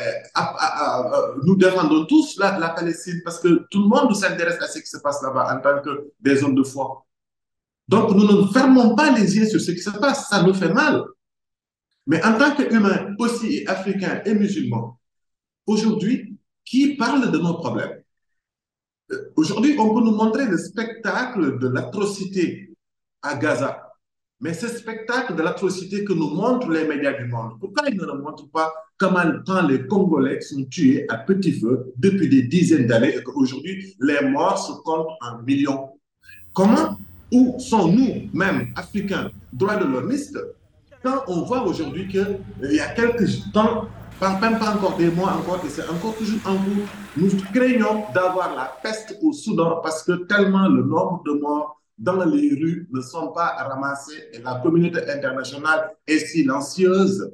nous 1.45 1.57
défendons 1.57 2.05
tous 2.07 2.37
la, 2.39 2.59
la, 2.59 2.71
Palestine 2.71 3.21
parce 3.25 3.39
que 3.39 3.67
tout 3.71 3.83
le 3.83 3.89
monde 3.89 4.15
s'intéresse 4.15 4.61
à 4.61 4.67
ce 4.67 4.81
qui 4.81 4.87
se 4.87 4.99
passe 4.99 5.23
là-bas 5.23 5.55
en 5.55 5.61
tant 5.61 5.81
que 5.81 6.11
des 6.21 6.43
hommes 6.43 6.57
de 6.57 6.65
foi. 6.65 7.07
Donc, 7.87 8.11
nous 8.11 8.27
ne 8.27 8.47
fermons 8.49 8.95
pas 8.95 9.11
les 9.13 9.37
yeux 9.37 9.47
sur 9.47 9.61
ce 9.61 9.71
qui 9.71 9.81
se 9.81 9.91
passe, 9.91 10.29
ça 10.29 10.43
nous 10.43 10.55
fait 10.55 10.73
mal. 10.73 11.05
Mais 12.07 12.23
en 12.25 12.39
tant 12.39 12.55
qu'humains, 12.55 13.15
aussi 13.19 13.65
africains 13.67 14.23
et 14.25 14.35
musulmans, 14.35 14.99
aujourd'hui, 15.67 16.37
qui 16.65 16.97
parle 16.97 17.31
de 17.31 17.39
nos 17.39 17.55
problèmes? 17.55 18.03
Euh, 19.13 19.33
Aujourd'hui, 19.37 19.77
on 19.79 19.95
peut 19.95 20.05
nous 20.05 20.17
montrer 20.17 20.47
le 20.47 20.59
spectacle 20.59 21.59
de 21.59 21.69
l'atrocité 21.69 22.75
à 23.23 23.37
Gaza. 23.37 23.81
Mais 24.41 24.53
ce 24.53 24.69
spectacle 24.69 25.35
de 25.37 25.43
l'atrocité 25.43 26.05
que 26.05 26.13
nous 26.13 26.29
montrent 26.29 26.71
les 26.71 26.87
médias 26.87 27.13
du 27.13 27.25
monde, 27.27 27.59
pourquoi 27.61 27.89
ils 27.89 27.97
ne 27.97 28.05
le 28.05 28.21
montrent 28.21 28.51
pas 28.51 28.73
comment 28.99 29.23
quand 29.47 29.67
les 29.67 29.87
Congolais 29.87 30.41
sont 30.41 30.65
tués 30.65 31.07
à 31.09 31.19
petit 31.19 31.53
feu 31.53 31.93
depuis 31.97 32.29
des 32.29 32.43
dizaines 32.43 32.87
d'années 32.87 33.15
et 33.17 33.23
qu'aujourd'hui 33.23 33.97
les 34.01 34.29
morts 34.29 34.59
se 34.59 34.73
comptent 34.83 35.17
en 35.21 35.43
millions? 35.43 35.91
Comment 36.53 36.99
Où 37.33 37.59
sont-nous, 37.59 38.29
même 38.35 38.73
Africains, 38.77 39.31
droits 39.53 39.77
de 39.77 39.85
l'homiste, 39.85 40.39
quand 41.05 41.23
on 41.29 41.43
voit 41.43 41.63
aujourd'hui 41.63 42.09
qu'il 42.09 42.73
y 42.73 42.81
a 42.81 42.89
quelques 42.95 43.53
temps, 43.53 43.89
même 44.41 44.59
pas 44.59 44.75
encore 44.75 44.97
des 44.97 45.11
mois 45.11 45.33
encore, 45.35 45.63
et 45.65 45.69
c'est 45.69 45.87
encore 45.87 46.17
toujours 46.17 46.41
en 46.47 46.57
cours, 46.57 46.89
nous 47.17 47.31
craignons 47.53 48.05
d'avoir 48.15 48.57
la 48.57 48.73
peste 48.83 49.17
au 49.23 49.33
Soudan 49.33 49.81
parce 49.83 50.03
que 50.03 50.25
tellement 50.25 50.67
le 50.67 50.83
nombre 50.83 51.23
de 51.25 51.33
morts 51.33 51.81
dans 51.99 52.25
les 52.25 52.49
rues 52.55 52.89
ne 52.91 53.03
sont 53.03 53.33
pas 53.33 53.49
ramassés 53.69 54.31
et 54.33 54.39
la 54.39 54.61
communauté 54.61 55.09
internationale 55.11 55.95
est 56.07 56.19
silencieuse. 56.19 57.31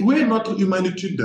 Où 0.00 0.12
est 0.12 0.24
notre 0.24 0.58
humanité 0.60 1.16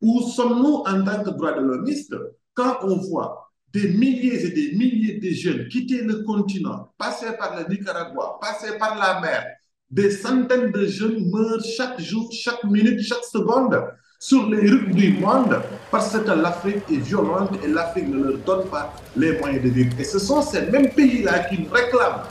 Où 0.00 0.22
sommes-nous 0.22 0.82
en 0.86 1.04
tant 1.04 1.22
que 1.22 1.30
droits 1.30 1.52
de 1.52 1.60
l'homiste 1.60 2.14
quand 2.52 2.78
on 2.82 2.96
voit 2.96 3.52
des 3.72 3.88
milliers 3.90 4.44
et 4.44 4.50
des 4.50 4.76
milliers 4.76 5.18
de 5.18 5.30
jeunes 5.30 5.68
quitter 5.68 6.02
le 6.02 6.22
continent, 6.22 6.92
passer 6.98 7.36
par 7.38 7.56
le 7.56 7.72
Nicaragua, 7.72 8.38
passer 8.40 8.78
par 8.78 8.98
la 8.98 9.20
mer, 9.20 9.44
des 9.90 10.10
centaines 10.10 10.72
de 10.72 10.86
jeunes 10.86 11.30
meurent 11.30 11.64
chaque 11.64 12.00
jour, 12.00 12.30
chaque 12.32 12.64
minute, 12.64 13.00
chaque 13.00 13.24
seconde 13.24 13.84
sur 14.18 14.48
les 14.48 14.68
rues 14.70 14.92
du 14.92 15.12
monde 15.18 15.60
parce 15.90 16.18
que 16.18 16.30
l'Afrique 16.30 16.82
est 16.90 16.96
violente 16.96 17.50
et 17.62 17.68
l'Afrique 17.68 18.08
ne 18.08 18.22
leur 18.22 18.38
donne 18.38 18.68
pas 18.68 18.94
les 19.16 19.38
moyens 19.38 19.62
de 19.62 19.68
vivre. 19.68 19.92
Et 19.98 20.04
ce 20.04 20.18
sont 20.18 20.42
ces 20.42 20.70
mêmes 20.70 20.90
pays-là 20.90 21.44
qui 21.44 21.68
réclament 21.70 22.22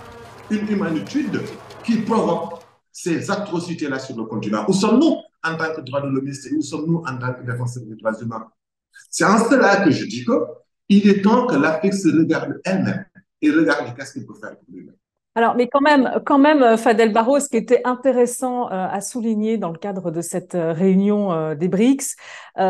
une 0.49 0.67
humanitude 0.69 1.41
qui 1.83 1.97
provoque 1.97 2.61
ces 2.91 3.29
atrocités-là 3.29 3.99
sur 3.99 4.17
le 4.17 4.25
continent. 4.25 4.65
Où 4.67 4.73
sommes-nous 4.73 5.17
en 5.43 5.57
tant 5.57 5.73
que 5.75 5.81
droits 5.81 6.01
de 6.01 6.07
l'homme 6.07 6.29
où 6.57 6.61
sommes-nous 6.61 7.03
en 7.05 7.17
tant 7.17 7.33
que 7.33 7.45
défenseurs 7.45 7.83
des 7.83 7.95
droits 7.95 8.19
humains? 8.19 8.47
C'est 9.09 9.25
en 9.25 9.37
cela 9.49 9.83
que 9.83 9.91
je 9.91 10.05
dis 10.05 10.25
qu'il 10.89 11.09
est 11.09 11.21
temps 11.21 11.45
que 11.45 11.55
l'Afrique 11.55 11.93
se 11.93 12.07
regarde 12.07 12.59
elle-même 12.63 13.05
et 13.41 13.51
regarde 13.51 13.95
qu'est-ce 13.95 14.13
qu'il 14.13 14.25
peut 14.25 14.33
faire 14.33 14.57
pour 14.57 14.73
lui-même. 14.73 14.95
Alors, 15.37 15.55
mais 15.57 15.67
quand 15.67 15.81
même, 15.81 16.21
quand 16.25 16.37
même, 16.39 16.63
euh, 16.63 16.77
Fadel 16.77 17.11
Barro, 17.11 17.41
ce 17.41 17.49
qui 17.49 17.57
était 17.57 17.81
intéressant 17.83 18.71
euh, 18.71 18.87
à 18.89 19.01
souligner 19.01 19.57
dans 19.57 19.69
le 19.69 19.77
cadre 19.77 20.09
de 20.09 20.21
cette 20.21 20.55
euh, 20.55 20.71
réunion 20.71 21.53
des 21.55 21.67
BRICS, 21.67 22.15
qui 22.55 22.61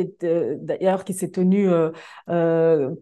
est 0.00 0.24
d'ailleurs 0.58 1.04
qui 1.04 1.12
s'est 1.12 1.30
tenue 1.30 1.68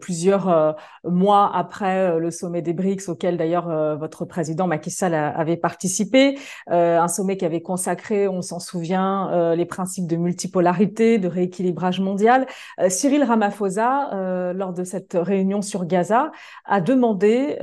plusieurs 0.00 0.76
mois 1.04 1.52
après 1.54 2.18
le 2.18 2.30
sommet 2.32 2.62
des 2.62 2.72
BRICS, 2.72 3.08
auquel 3.08 3.36
d'ailleurs 3.36 3.96
votre 3.96 4.24
président 4.24 4.66
Macky 4.66 4.90
Sall 4.90 5.14
avait 5.14 5.56
participé, 5.56 6.36
un 6.66 7.06
sommet 7.06 7.36
qui 7.36 7.44
avait 7.44 7.62
consacré, 7.62 8.26
on 8.26 8.42
s'en 8.42 8.58
souvient, 8.58 9.54
les 9.54 9.66
principes 9.66 10.08
de 10.08 10.16
multipolarité, 10.16 11.18
de 11.18 11.28
rééquilibrage 11.28 12.00
mondial. 12.00 12.46
Cyril 12.88 13.22
Ramaphosa, 13.22 14.52
lors 14.52 14.72
de 14.72 14.82
cette 14.82 15.14
réunion 15.14 15.62
sur 15.62 15.84
Gaza, 15.84 16.32
a 16.64 16.80
demandé 16.80 17.56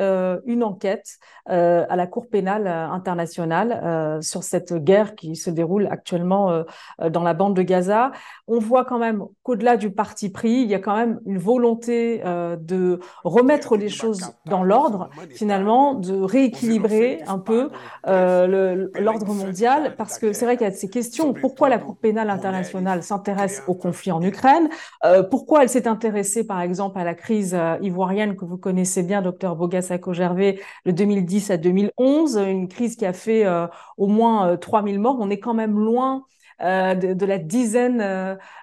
une 0.45 0.63
enquête 0.63 1.19
euh, 1.49 1.85
à 1.89 1.95
la 1.95 2.05
Cour 2.05 2.27
pénale 2.27 2.67
euh, 2.67 2.87
internationale 2.89 3.81
euh, 3.83 4.21
sur 4.21 4.43
cette 4.43 4.73
guerre 4.73 5.15
qui 5.15 5.35
se 5.35 5.49
déroule 5.49 5.87
actuellement 5.89 6.63
dans 7.09 7.23
la 7.23 7.33
bande 7.33 7.55
de 7.55 7.61
Gaza. 7.61 8.11
On 8.47 8.59
voit 8.59 8.85
quand 8.85 8.99
même 8.99 9.23
qu'au-delà 9.43 9.77
du 9.77 9.91
parti 9.91 10.29
pris, 10.29 10.51
il 10.51 10.67
y 10.67 10.75
a 10.75 10.79
quand 10.79 10.95
même 10.95 11.19
une 11.25 11.37
volonté 11.37 12.21
de 12.23 12.99
remettre 13.23 13.77
les 13.77 13.89
choses 13.89 14.33
dans 14.45 14.63
l'ordre, 14.63 15.09
finalement, 15.31 15.93
de 15.93 16.21
rééquilibrer 16.21 17.21
un 17.27 17.39
peu 17.39 17.69
l'ordre 18.05 19.33
mondial, 19.33 19.95
parce 19.97 20.19
que 20.19 20.33
c'est 20.33 20.45
vrai 20.45 20.57
qu'il 20.57 20.67
y 20.67 20.69
a 20.69 20.73
ces 20.73 20.89
questions. 20.89 21.33
Pourquoi 21.33 21.69
la 21.69 21.79
Cour 21.79 21.97
pénale 21.97 22.29
internationale 22.29 23.03
s'intéresse 23.03 23.63
au 23.67 23.75
conflit 23.75 24.11
en 24.11 24.21
Ukraine? 24.21 24.69
Pourquoi 25.29 25.63
elle 25.63 25.69
s'est 25.69 25.87
intéressée, 25.87 26.45
par 26.45 26.61
exemple, 26.61 26.99
à 26.99 27.03
la 27.03 27.15
crise 27.15 27.57
ivoirienne 27.81 28.35
que 28.35 28.45
vous 28.45 28.57
connaissez 28.57 29.03
bien, 29.03 29.21
docteur 29.21 29.55
Bogasako-Gervais, 29.55 30.59
le 30.85 30.93
2010 30.93 31.38
à 31.49 31.57
2011, 31.57 32.37
une 32.37 32.67
crise 32.67 32.95
qui 32.95 33.05
a 33.05 33.13
fait 33.13 33.45
euh, 33.45 33.67
au 33.97 34.07
moins 34.07 34.57
3000 34.57 34.95
euh, 34.95 34.99
morts. 34.99 35.17
On 35.19 35.29
est 35.29 35.39
quand 35.39 35.53
même 35.53 35.79
loin 35.79 36.25
euh, 36.61 36.93
de, 36.93 37.25
la 37.25 37.37
dizaine 37.37 37.99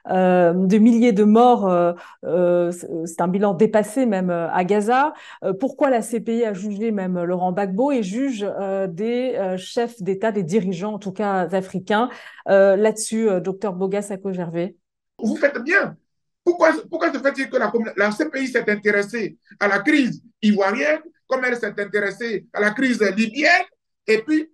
de 0.07 0.79
milliers 0.79 1.13
de 1.13 1.25
morts. 1.25 1.95
c'est 2.23 3.21
un 3.21 3.29
bilan 3.29 3.55
dépassé 3.55 4.05
même 4.05 4.31
à 4.31 4.65
Gaza. 4.65 5.15
pourquoi 5.61 5.89
la 5.89 6.03
CPI 6.03 6.45
a 6.45 6.53
jugé 6.53 6.91
même 6.91 7.23
Laurent 7.23 7.53
Gbagbo 7.53 7.93
et 7.93 8.03
juge 8.03 8.47
des 8.89 9.55
chefs 9.57 10.03
d'État, 10.03 10.31
des 10.31 10.43
dirigeants 10.43 10.95
en 10.95 10.99
tout 10.99 11.13
cas 11.13 11.49
africains? 11.53 12.11
Là-dessus, 12.47 13.29
docteur 13.41 13.73
Bogas 13.73 14.13
Gervais. 14.33 14.77
Vous 15.19 15.37
faites 15.37 15.59
bien. 15.63 15.97
Pourquoi, 16.45 16.73
pourquoi 16.91 17.13
se 17.13 17.19
fait-il 17.19 17.49
que 17.49 17.57
la 17.57 18.11
CPI 18.11 18.47
s'est 18.47 18.71
intéressée 18.71 19.39
à 19.59 19.69
la 19.69 19.79
crise 19.79 20.23
ivoirienne 20.43 21.01
comme 21.27 21.45
elle 21.45 21.57
s'est 21.57 21.81
intéressée 21.81 22.47
à 22.53 22.61
la 22.61 22.71
crise 22.71 23.01
libyenne, 23.01 23.65
et 24.07 24.19
puis 24.19 24.51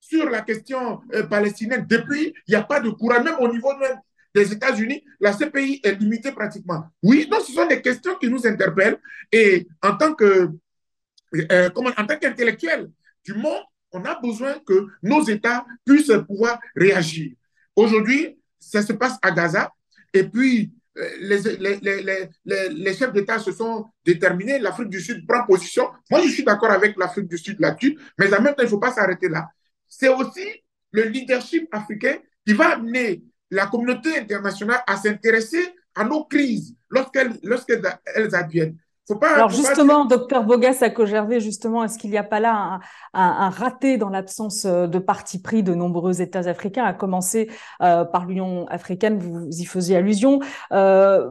sur 0.00 0.28
la 0.28 0.42
question 0.42 1.00
euh, 1.14 1.24
palestinienne, 1.24 1.86
depuis, 1.88 2.34
il 2.46 2.50
n'y 2.50 2.54
a 2.54 2.62
pas 2.62 2.80
de 2.80 2.90
courage, 2.90 3.24
même 3.24 3.36
au 3.40 3.48
niveau 3.48 3.72
des 4.34 4.52
États-Unis, 4.52 5.02
la 5.20 5.32
CPI 5.32 5.80
est 5.82 5.98
limitée 6.00 6.32
pratiquement. 6.32 6.84
Oui, 7.02 7.26
donc 7.28 7.40
ce 7.40 7.52
sont 7.52 7.66
des 7.66 7.82
questions 7.82 8.14
qui 8.16 8.28
nous 8.28 8.46
interpellent, 8.46 8.98
et 9.32 9.66
en 9.82 9.96
tant 9.96 10.14
que, 10.14 10.50
euh, 11.34 11.70
en 11.74 12.06
tant 12.06 12.18
qu'intellectuel 12.18 12.90
du 13.24 13.34
monde, 13.34 13.62
on 13.92 14.04
a 14.04 14.20
besoin 14.20 14.58
que 14.66 14.86
nos 15.02 15.22
États 15.24 15.64
puissent 15.84 16.12
pouvoir 16.26 16.60
réagir. 16.74 17.32
Aujourd'hui, 17.74 18.38
ça 18.58 18.82
se 18.82 18.92
passe 18.92 19.16
à 19.22 19.30
Gaza, 19.30 19.72
et 20.12 20.24
puis 20.24 20.72
les, 21.20 22.94
chefs 22.94 23.12
d'État 23.12 23.38
se 23.38 23.52
sont 23.52 23.86
déterminés, 24.04 24.58
l'Afrique 24.58 24.88
du 24.88 25.00
Sud 25.00 25.26
prend 25.26 25.44
position. 25.44 25.88
Moi, 26.10 26.22
je 26.22 26.28
suis 26.28 26.44
d'accord 26.44 26.70
avec 26.70 26.96
l'Afrique 26.96 27.28
du 27.28 27.38
Sud 27.38 27.60
là-dessus, 27.60 27.98
mais 28.18 28.32
en 28.34 28.40
même 28.42 28.54
temps, 28.54 28.62
il 28.62 28.64
ne 28.64 28.70
faut 28.70 28.78
pas 28.78 28.92
s'arrêter 28.92 29.28
là. 29.28 29.48
C'est 29.88 30.08
aussi 30.08 30.46
le 30.92 31.02
leadership 31.02 31.68
africain 31.72 32.16
qui 32.46 32.54
va 32.54 32.74
amener 32.74 33.22
la 33.50 33.66
communauté 33.66 34.18
internationale 34.18 34.82
à 34.86 34.96
s'intéresser 34.96 35.74
à 35.94 36.04
nos 36.04 36.24
crises 36.24 36.74
lorsqu'elles 36.90 38.34
adviennent. 38.34 38.76
Alors 39.22 39.50
justement, 39.50 40.04
docteur 40.04 40.42
Bogas 40.42 40.74
Sako-Gervais, 40.74 41.38
justement, 41.38 41.84
est-ce 41.84 41.96
qu'il 41.96 42.10
n'y 42.10 42.18
a 42.18 42.24
pas 42.24 42.40
là 42.40 42.80
un, 43.14 43.50
raté 43.50 43.98
dans 43.98 44.08
l'absence 44.08 44.64
euh, 44.64 44.88
de 44.88 44.98
parti 44.98 45.40
pris 45.40 45.62
de 45.62 45.74
nombreux 45.74 46.20
États 46.20 46.48
africains, 46.48 46.84
à 46.84 46.92
commencer 46.92 47.48
euh, 47.82 48.04
par 48.04 48.26
l'Union 48.26 48.66
africaine, 48.66 49.18
vous 49.18 49.48
y 49.48 49.64
faisiez 49.64 49.96
allusion, 49.96 50.40
euh, 50.72 51.30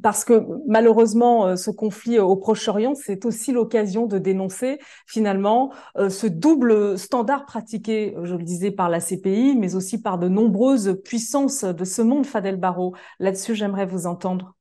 parce 0.00 0.24
que 0.24 0.46
malheureusement, 0.68 1.56
ce 1.56 1.70
conflit 1.70 2.20
au 2.20 2.36
Proche-Orient, 2.36 2.94
c'est 2.94 3.24
aussi 3.24 3.50
l'occasion 3.50 4.06
de 4.06 4.18
dénoncer 4.18 4.78
finalement 5.06 5.72
ce 5.96 6.26
double 6.26 6.98
standard 6.98 7.46
pratiqué, 7.46 8.16
je 8.22 8.34
le 8.34 8.44
disais, 8.44 8.70
par 8.70 8.88
la 8.88 9.00
CPI, 9.00 9.56
mais 9.58 9.74
aussi 9.74 10.00
par 10.00 10.18
de 10.18 10.28
nombreuses 10.28 11.00
puissances 11.04 11.64
de 11.64 11.84
ce 11.84 12.02
monde, 12.02 12.26
Fadel 12.26 12.56
Barro. 12.56 12.94
Là-dessus, 13.18 13.54
j'aimerais 13.54 13.86
vous 13.86 14.06
entendre. 14.06 14.54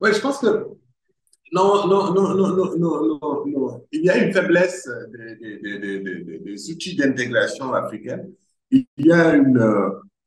Oui, 0.00 0.12
je 0.12 0.20
pense 0.20 0.38
que 0.38 0.76
non, 1.52 1.86
non, 1.86 2.12
non, 2.12 2.34
non, 2.34 2.56
non, 2.56 2.76
non, 2.76 3.46
non, 3.46 3.86
Il 3.92 4.04
y 4.04 4.10
a 4.10 4.18
une 4.18 4.32
faiblesse 4.32 4.88
des, 5.12 6.70
outils 6.70 6.96
d'intégration 6.96 7.72
africaine. 7.72 8.32
Il 8.70 8.86
y 8.98 9.12
a 9.12 9.34
une, 9.36 9.58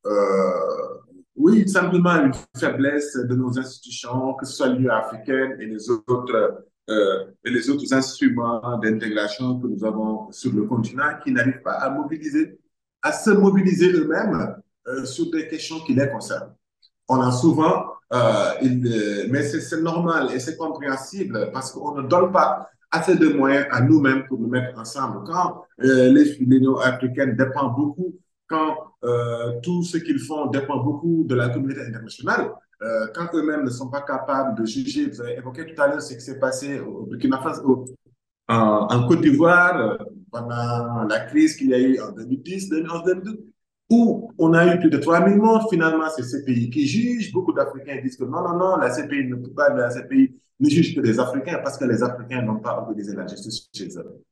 euh, 0.06 0.90
oui, 1.36 1.68
simplement 1.68 2.16
une 2.16 2.34
faiblesse 2.58 3.16
de 3.16 3.36
nos 3.36 3.58
institutions, 3.60 4.34
que 4.34 4.46
ce 4.46 4.54
soit 4.54 4.68
l'Union 4.68 4.94
africaine 4.94 5.58
et 5.60 5.66
les 5.66 5.90
autres, 5.90 6.66
euh, 6.90 7.26
et 7.44 7.50
les 7.50 7.70
autres 7.70 7.94
instruments 7.94 8.78
d'intégration 8.78 9.60
que 9.60 9.68
nous 9.68 9.84
avons 9.84 10.32
sur 10.32 10.54
le 10.54 10.64
continent 10.64 11.18
qui 11.24 11.32
n'arrivent 11.32 11.62
pas 11.62 11.74
à 11.74 11.90
mobiliser, 11.90 12.60
à 13.02 13.12
se 13.12 13.30
mobiliser 13.30 13.92
eux-mêmes 13.92 14.56
euh, 14.88 15.06
sur 15.06 15.30
des 15.32 15.48
questions 15.48 15.80
qui 15.82 15.94
les 15.94 16.10
concernent. 16.10 16.54
On 17.08 17.22
a 17.22 17.32
souvent 17.32 17.86
euh, 18.14 18.52
il, 18.62 19.28
mais 19.30 19.44
c'est 19.44 19.82
normal 19.82 20.30
et 20.34 20.40
c'est 20.40 20.58
compréhensible 20.58 21.52
parce 21.54 21.72
qu'on 21.72 21.96
ne 21.96 22.08
donne 22.08 22.32
pas 22.32 22.70
assez 22.92 23.16
de 23.16 23.30
moyens 23.30 23.68
à 23.72 23.82
nous-mêmes 23.82 24.26
pour 24.28 24.40
nous 24.40 24.48
mettre 24.48 24.78
ensemble. 24.80 25.24
Quand 25.26 25.64
euh, 25.84 26.12
l'Union 26.40 26.78
africaine 26.78 27.36
dépend 27.36 27.70
beaucoup, 27.70 28.16
quand 28.48 28.76
euh, 29.04 29.60
tout 29.62 29.84
ce 29.84 29.98
qu'ils 29.98 30.20
font 30.20 30.48
dépend 30.48 30.78
beaucoup 30.84 31.24
de 31.26 31.36
la 31.36 31.50
communauté 31.50 31.82
internationale, 31.82 32.52
euh, 32.82 33.08
quand 33.14 33.28
eux-mêmes 33.34 33.64
ne 33.64 33.70
sont 33.70 33.90
pas 33.90 34.02
capables 34.02 34.60
de 34.60 34.66
juger, 34.66 35.08
vous 35.10 35.22
avez 35.22 35.38
évoqué 35.38 35.66
tout 35.66 35.82
à 35.82 35.88
l'heure 35.88 36.02
ce 36.02 36.14
qui 36.14 36.22
s'est 36.22 36.40
passé 36.40 36.80
au 36.80 37.06
Burkina 37.06 37.40
Faso, 37.40 37.86
en, 38.48 39.08
Côte 39.08 39.22
d'Ivoire, 39.22 39.78
euh, 39.78 39.98
pendant 40.32 41.04
la 41.04 41.20
crise 41.22 41.56
qu'il 41.56 41.70
y 41.70 41.74
a 41.74 41.80
eu 41.80 42.00
en 42.00 42.12
2010, 42.12 42.70
2011, 42.70 43.04
2012, 43.06 43.38
où 43.90 44.32
on 44.38 44.54
a 44.54 44.74
eu 44.74 44.80
plus 44.80 44.90
de 44.90 44.98
3000 44.98 45.38
morts. 45.38 45.68
Finalement, 45.70 46.10
c'est 46.16 46.24
ces 46.24 46.44
pays 46.46 46.70
qui 46.70 46.88
jugent. 46.88 47.32
Beaucoup 47.32 47.54
d'Africains 47.54 48.02
disent 48.02 48.18
que 48.18 48.24
non, 48.24 48.42
non, 48.42 48.58
non, 48.58 48.78
la 48.78 48.90
CPI 48.90 49.28
ne 49.28 49.36
peut 49.36 49.52
pas, 49.52 49.70
la 49.74 49.90
CPI 49.90 50.36
ne 50.60 50.70
juge 50.70 50.96
que 50.96 51.02
les 51.02 51.20
Africains 51.20 51.60
parce 51.64 51.78
que 51.78 51.86
les 51.86 52.04
Africains 52.04 52.42
n'ont 52.42 52.60
pas 52.60 52.78
organisé 52.78 53.16
la 53.16 53.26
justice 53.26 53.70
chez 53.74 53.88
eux. 53.98 54.24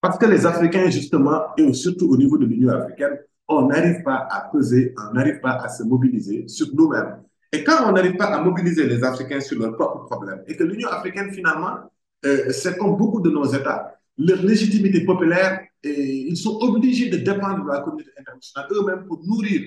Parce 0.00 0.18
que 0.18 0.26
les 0.26 0.44
Africains, 0.44 0.90
justement, 0.90 1.54
et 1.56 1.72
surtout 1.72 2.10
au 2.10 2.16
niveau 2.16 2.36
de 2.36 2.46
l'Union 2.46 2.70
africaine, 2.70 3.18
on 3.46 3.68
n'arrive 3.68 4.02
pas 4.02 4.26
à 4.30 4.48
peser, 4.52 4.94
on 4.98 5.14
n'arrive 5.14 5.40
pas 5.40 5.52
à 5.62 5.68
se 5.68 5.84
mobiliser 5.84 6.48
sur 6.48 6.66
nous-mêmes. 6.74 7.22
Et 7.52 7.62
quand 7.62 7.88
on 7.88 7.92
n'arrive 7.92 8.16
pas 8.16 8.26
à 8.26 8.42
mobiliser 8.42 8.86
les 8.86 9.04
Africains 9.04 9.40
sur 9.40 9.58
leurs 9.60 9.76
propres 9.76 10.06
problèmes, 10.06 10.42
et 10.48 10.56
que 10.56 10.64
l'Union 10.64 10.88
africaine, 10.88 11.30
finalement, 11.32 11.92
euh, 12.24 12.50
c'est 12.50 12.76
comme 12.78 12.96
beaucoup 12.96 13.20
de 13.20 13.30
nos 13.30 13.44
États, 13.44 13.98
leur 14.18 14.42
légitimité 14.42 15.04
populaire, 15.04 15.60
et 15.82 16.26
ils 16.28 16.36
sont 16.36 16.58
obligés 16.60 17.10
de 17.10 17.18
dépendre 17.18 17.64
de 17.64 17.68
la 17.68 17.80
communauté 17.80 18.10
internationale 18.18 18.68
eux-mêmes 18.72 19.06
pour 19.06 19.24
nourrir 19.24 19.62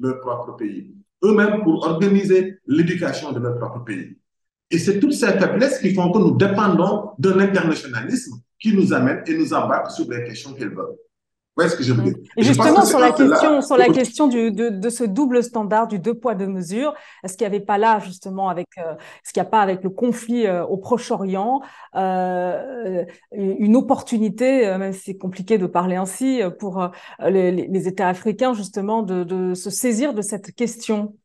leur 0.00 0.20
propre 0.20 0.56
pays, 0.56 0.94
eux-mêmes 1.24 1.62
pour 1.62 1.84
organiser 1.84 2.58
l'éducation 2.66 3.32
de 3.32 3.40
leur 3.40 3.58
propre 3.58 3.84
pays. 3.84 4.16
Et 4.70 4.78
c'est 4.78 5.00
toutes 5.00 5.12
ces 5.12 5.32
faiblesses 5.38 5.78
qui 5.80 5.94
font 5.94 6.12
que 6.12 6.18
nous 6.18 6.36
dépendons 6.36 7.10
d'un 7.18 7.38
internationalisme 7.38 8.40
qui 8.58 8.74
nous 8.74 8.92
amène 8.92 9.22
et 9.26 9.36
nous 9.36 9.52
embarque 9.54 9.90
sur 9.90 10.06
des 10.06 10.24
questions 10.24 10.52
qu'elles 10.54 10.74
veulent 10.74 10.96
ce 11.66 11.76
que 11.76 11.82
je 11.82 11.92
veux 11.92 12.02
dire. 12.02 12.14
Et 12.36 12.42
justement, 12.42 12.84
sur 12.84 13.00
la 13.00 13.10
question, 13.10 13.62
sur 13.62 13.76
la 13.76 13.88
question 13.88 14.28
du, 14.28 14.52
de, 14.52 14.68
de, 14.68 14.88
ce 14.88 15.02
double 15.02 15.42
standard 15.42 15.88
du 15.88 15.98
deux 15.98 16.14
poids, 16.14 16.34
deux 16.34 16.46
mesures, 16.46 16.94
est-ce 17.24 17.36
qu'il 17.36 17.48
n'y 17.48 17.54
avait 17.54 17.64
pas 17.64 17.78
là, 17.78 17.98
justement, 17.98 18.48
avec, 18.48 18.68
euh, 18.78 18.94
ce 19.24 19.32
qu'il 19.32 19.42
n'y 19.42 19.46
a 19.46 19.50
pas 19.50 19.60
avec 19.60 19.82
le 19.82 19.90
conflit 19.90 20.46
euh, 20.46 20.64
au 20.64 20.76
Proche-Orient, 20.76 21.60
euh, 21.96 23.04
une 23.32 23.76
opportunité, 23.76 24.68
euh, 24.68 24.78
même 24.78 24.92
si 24.92 25.00
c'est 25.00 25.16
compliqué 25.16 25.58
de 25.58 25.66
parler 25.66 25.96
ainsi, 25.96 26.42
pour 26.60 26.90
les, 27.26 27.50
les, 27.50 27.88
États 27.88 28.08
africains, 28.08 28.52
justement, 28.52 29.02
de, 29.02 29.24
de, 29.24 29.54
se 29.54 29.70
saisir 29.70 30.14
de 30.14 30.22
cette 30.22 30.54
question? 30.54 31.16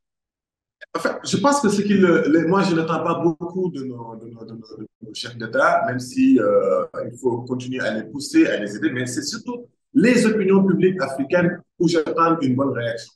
Enfin, 0.95 1.17
je 1.23 1.37
pense 1.37 1.61
que 1.61 1.69
ce 1.69 1.81
qui 1.81 1.93
le, 1.93 2.47
moi, 2.47 2.63
je 2.63 2.75
n'attends 2.75 3.03
pas 3.03 3.19
beaucoup 3.23 3.69
de 3.69 3.83
nos, 3.83 4.15
de 4.15 4.29
nos, 4.29 4.45
de 4.45 4.53
nos 5.01 5.13
chefs 5.13 5.37
d'État, 5.37 5.83
même 5.87 5.99
si 5.99 6.39
il 6.39 7.17
faut 7.21 7.41
continuer 7.41 7.81
à 7.81 7.93
les 7.93 8.03
pousser, 8.03 8.47
à 8.47 8.57
les 8.57 8.75
aider, 8.75 8.89
mais 8.91 9.05
c'est 9.05 9.23
surtout 9.23 9.67
les 9.93 10.25
opinions 10.25 10.63
publiques 10.63 11.01
africaines 11.01 11.61
où 11.79 11.87
j'attends 11.87 12.39
une 12.39 12.55
bonne 12.55 12.73
réaction. 12.73 13.13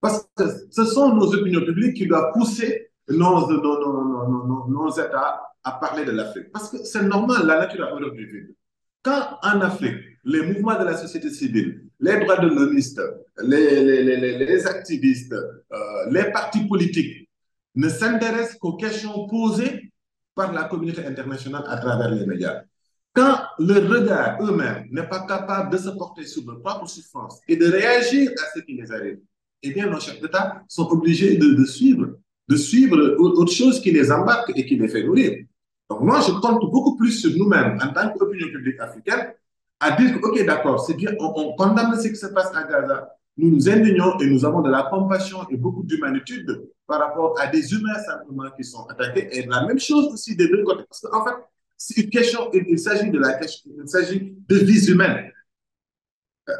Parce 0.00 0.26
que 0.34 0.44
ce 0.70 0.84
sont 0.84 1.14
nos 1.14 1.32
opinions 1.32 1.64
publiques 1.64 1.96
qui 1.96 2.06
doivent 2.06 2.32
pousser 2.32 2.90
nos, 3.08 3.48
nos, 3.48 4.66
nos, 4.68 4.90
États 4.90 5.40
à 5.62 5.72
parler 5.72 6.04
de 6.04 6.10
l'Afrique. 6.10 6.50
Parce 6.52 6.70
que 6.70 6.78
c'est 6.78 7.04
normal, 7.04 7.46
la 7.46 7.60
nature 7.60 7.84
a 7.84 7.92
horreur 7.92 8.12
du 8.12 8.26
vide. 8.26 8.54
Quand 9.02 9.38
en 9.42 9.60
Afrique, 9.60 9.96
les 10.24 10.42
mouvements 10.42 10.78
de 10.78 10.84
la 10.84 10.96
société 10.96 11.30
civile, 11.30 11.84
les 12.00 12.18
droits 12.20 12.38
de 12.38 12.48
l'homme, 12.48 12.76
les, 13.42 13.84
les, 13.84 14.02
les, 14.02 14.44
les, 14.44 14.66
activistes, 14.66 15.32
euh, 15.32 16.10
les 16.10 16.30
partis 16.32 16.66
politiques 16.66 17.28
ne 17.74 17.88
s'intéressent 17.88 18.58
qu'aux 18.58 18.76
questions 18.76 19.28
posées 19.28 19.92
par 20.34 20.52
la 20.52 20.64
communauté 20.64 21.04
internationale 21.04 21.64
à 21.66 21.76
travers 21.78 22.10
les 22.10 22.26
médias, 22.26 22.62
quand 23.14 23.36
le 23.58 23.74
regard 23.74 24.38
eux-mêmes 24.40 24.86
n'est 24.90 25.06
pas 25.06 25.26
capable 25.26 25.70
de 25.70 25.78
se 25.78 25.90
porter 25.90 26.26
sur 26.26 26.44
leur 26.46 26.60
propre 26.62 26.88
souffrance 26.88 27.40
et 27.46 27.56
de 27.56 27.66
réagir 27.66 28.30
à 28.38 28.58
ce 28.58 28.60
qui 28.60 28.74
les 28.74 28.90
arrive, 28.90 29.18
eh 29.62 29.70
bien, 29.70 29.88
nos 29.88 30.00
chefs 30.00 30.20
d'État 30.20 30.62
sont 30.68 30.88
obligés 30.88 31.36
de, 31.36 31.64
suivre, 31.64 32.16
de 32.48 32.56
suivre 32.56 33.16
autre 33.18 33.52
chose 33.52 33.80
qui 33.80 33.90
les 33.90 34.10
embarque 34.10 34.52
et 34.56 34.66
qui 34.66 34.76
les 34.76 34.88
fait 34.88 35.04
nourrir. 35.04 35.44
Donc, 35.88 36.00
moi, 36.00 36.20
je 36.26 36.32
compte 36.32 36.70
beaucoup 36.70 36.96
plus 36.96 37.12
sur 37.12 37.36
nous-mêmes, 37.36 37.78
en 37.82 37.92
tant 37.92 38.10
qu'opinion 38.10 38.48
publique 38.48 38.80
africaine, 38.80 39.34
à 39.78 39.90
dire 39.92 40.18
que, 40.18 40.26
OK, 40.26 40.44
d'accord, 40.46 40.84
c'est 40.84 40.94
bien, 40.94 41.12
on, 41.20 41.32
on, 41.36 41.56
condamne 41.56 41.94
ce 42.00 42.08
qui 42.08 42.16
se 42.16 42.26
passe 42.26 42.54
à 42.54 42.64
Gaza. 42.64 43.14
Nous 43.36 43.50
nous 43.50 43.68
indignons 43.68 44.18
et 44.20 44.26
nous 44.26 44.44
avons 44.44 44.60
de 44.60 44.70
la 44.70 44.84
compassion 44.84 45.38
et 45.50 45.56
beaucoup 45.56 45.82
d'humanitude 45.82 46.68
par 46.86 47.00
rapport 47.00 47.34
à 47.40 47.46
des 47.46 47.72
humains 47.72 47.98
simplement 48.04 48.50
qui 48.56 48.64
sont 48.64 48.86
attaqués. 48.86 49.28
Et 49.32 49.46
la 49.46 49.66
même 49.66 49.78
chose 49.78 50.12
aussi 50.12 50.36
des 50.36 50.48
deux 50.48 50.62
côtés. 50.62 50.84
Parce 50.88 51.00
qu'en 51.00 51.24
fait, 51.24 51.34
une 51.96 52.10
question, 52.10 52.50
il 52.52 52.78
s'agit 52.78 53.10
de 53.10 53.18
la 53.18 53.34
question, 53.34 53.70
il 53.76 53.88
s'agit 53.88 54.34
de 54.48 54.56
vies 54.56 54.90
humaines. 54.90 55.30
Euh, 56.48 56.52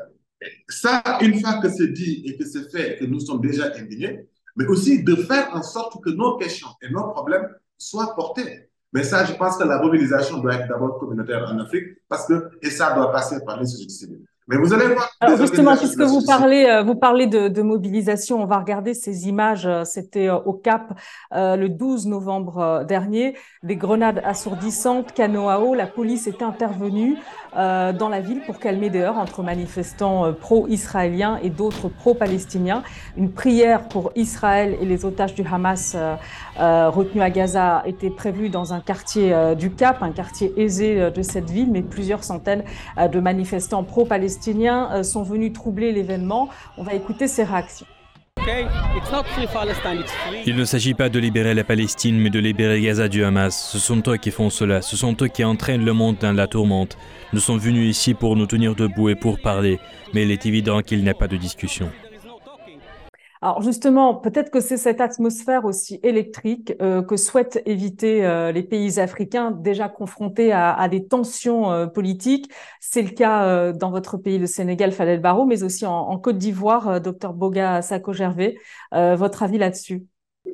ça, 0.68 1.02
une 1.20 1.40
fois 1.40 1.61
que 1.61 1.68
c'est 1.68 1.92
dit 1.92 2.22
et 2.26 2.37
que 2.37 2.44
c'est 2.44 2.70
fait, 2.70 2.98
que 2.98 3.04
nous 3.04 3.20
sommes 3.20 3.40
déjà 3.40 3.72
indignés, 3.74 4.26
mais 4.56 4.66
aussi 4.66 5.02
de 5.02 5.14
faire 5.14 5.54
en 5.54 5.62
sorte 5.62 6.02
que 6.02 6.11
nos 6.11 6.37
questions 6.37 6.68
et 6.82 6.90
nos 6.90 7.11
problèmes 7.11 7.48
soient 7.78 8.14
portés. 8.14 8.68
Mais 8.92 9.04
ça, 9.04 9.24
je 9.24 9.32
pense 9.35 9.56
que 9.56 9.64
la 9.64 9.80
mobilisation 9.80 10.38
doit 10.38 10.54
être 10.54 10.68
d'abord 10.68 10.98
communautaire 10.98 11.48
en 11.48 11.58
Afrique, 11.58 11.98
parce 12.08 12.26
que, 12.26 12.50
et 12.61 12.70
ça 12.70 12.94
doit 12.94 13.11
passer 13.11 13.42
par 13.44 13.58
les 13.58 13.66
sociétés 13.66 13.92
civiles. 13.92 14.24
Mais 14.48 14.57
vous 14.57 14.72
allez 14.74 14.87
voir. 14.87 15.09
Alors 15.20 15.38
justement, 15.38 15.76
puisque 15.76 16.00
vous 16.00 16.24
parlez, 16.26 16.64
euh, 16.64 16.83
vous 16.83 16.96
parlez 16.96 17.28
de, 17.28 17.46
de, 17.46 17.62
mobilisation, 17.62 18.42
on 18.42 18.46
va 18.46 18.59
regarder 18.59 18.92
ces 18.92 19.28
images. 19.28 19.66
Euh, 19.66 19.85
c'était 19.85 20.28
euh, 20.28 20.38
au 20.38 20.52
Cap 20.52 20.98
le 21.33 21.68
12 21.68 22.09
novembre 22.09 22.85
dernier, 22.87 23.37
des 23.62 23.76
grenades 23.76 24.20
assourdissantes, 24.24 25.12
canot 25.12 25.48
à 25.48 25.61
eau. 25.61 25.74
La 25.74 25.87
police 25.87 26.26
est 26.26 26.42
intervenue 26.42 27.18
euh, 27.57 27.92
dans 27.92 28.09
la 28.09 28.20
ville 28.20 28.40
pour 28.44 28.59
calmer 28.59 28.90
des 28.90 29.00
heurts 29.00 29.18
entre 29.18 29.42
manifestants 29.42 30.33
pro-israéliens 30.33 31.38
et 31.42 31.50
d'autres 31.50 31.88
pro-palestiniens. 31.88 32.83
Une 33.16 33.31
prière 33.31 33.87
pour 33.88 34.11
Israël 34.16 34.76
et 34.81 34.85
les 34.85 35.05
otages 35.05 35.35
du 35.35 35.44
Hamas 35.46 35.94
euh, 35.94 36.90
retenus 36.90 37.22
à 37.22 37.31
Gaza 37.31 37.83
était 37.87 38.11
prévue 38.11 38.48
dans 38.48 38.72
un 38.72 38.81
quartier 38.81 39.35
du 39.57 39.70
Cap, 39.70 40.02
un 40.02 40.12
quartier 40.12 40.52
aisé 40.57 41.11
de 41.11 41.22
cette 41.22 41.48
ville, 41.48 41.70
mais 41.70 41.83
plusieurs 41.83 42.24
centaines 42.24 42.64
de 42.96 43.20
manifestants 43.20 43.85
pro-palestiniens 43.85 44.32
palestiniens 44.33 44.90
euh, 44.92 45.03
sont 45.03 45.23
venus 45.23 45.53
troubler 45.53 45.92
l'événement. 45.92 46.49
On 46.79 46.83
va 46.83 46.95
écouter 46.95 47.29
ces 47.29 47.45
réactions. 47.45 47.87
Il 50.47 50.57
ne 50.57 50.64
s'agit 50.64 50.95
pas 50.95 51.09
de 51.09 51.18
libérer 51.18 51.55
la 51.55 51.64
Palestine, 51.64 52.18
mais 52.18 52.31
de 52.31 52.38
libérer 52.38 52.81
Gaza 52.81 53.09
du 53.09 53.23
Hamas. 53.25 53.71
Ce 53.71 53.79
sont 53.79 54.03
eux 54.09 54.16
qui 54.16 54.31
font 54.31 54.51
cela, 54.51 54.81
ce 54.83 54.97
sont 54.97 55.14
eux 55.21 55.29
qui 55.29 55.45
entraînent 55.45 55.85
le 55.85 55.92
monde 55.92 56.16
dans 56.21 56.33
la 56.33 56.47
tourmente. 56.47 56.97
Nous 57.33 57.40
sommes 57.40 57.59
venus 57.59 57.88
ici 57.97 58.14
pour 58.14 58.35
nous 58.37 58.47
tenir 58.47 58.75
debout 58.75 59.11
et 59.11 59.14
pour 59.14 59.38
parler, 59.38 59.79
mais 60.14 60.23
il 60.23 60.31
est 60.31 60.47
évident 60.47 60.81
qu'il 60.81 61.05
n'y 61.05 61.11
a 61.11 61.14
pas 61.14 61.29
de 61.29 61.37
discussion. 61.37 61.90
Alors 63.44 63.61
justement, 63.61 64.14
peut-être 64.14 64.52
que 64.52 64.61
c'est 64.61 64.76
cette 64.76 65.00
atmosphère 65.00 65.64
aussi 65.64 65.98
électrique 66.05 66.74
euh, 66.81 67.02
que 67.02 67.16
souhaitent 67.16 67.61
éviter 67.66 68.24
euh, 68.24 68.52
les 68.52 68.62
pays 68.62 69.00
africains 69.00 69.50
déjà 69.50 69.88
confrontés 69.88 70.52
à, 70.52 70.88
des 70.88 71.09
tensions 71.09 71.72
euh, 71.72 71.87
politiques. 71.87 72.52
C'est 72.81 73.02
le 73.02 73.11
cas 73.11 73.72
dans 73.72 73.90
votre 73.90 74.16
pays, 74.16 74.38
le 74.38 74.46
Sénégal, 74.46 74.92
Fadel 74.92 75.20
Barro, 75.20 75.44
mais 75.44 75.64
aussi 75.64 75.85
en, 75.85 76.16
Côte 76.18 76.38
d'Ivoire, 76.38 77.00
docteur 77.00 77.33
Boga 77.33 77.83
Sako-Gervais. 77.83 78.59
votre 78.92 79.42
avis 79.42 79.59
là-dessus? 79.59 80.05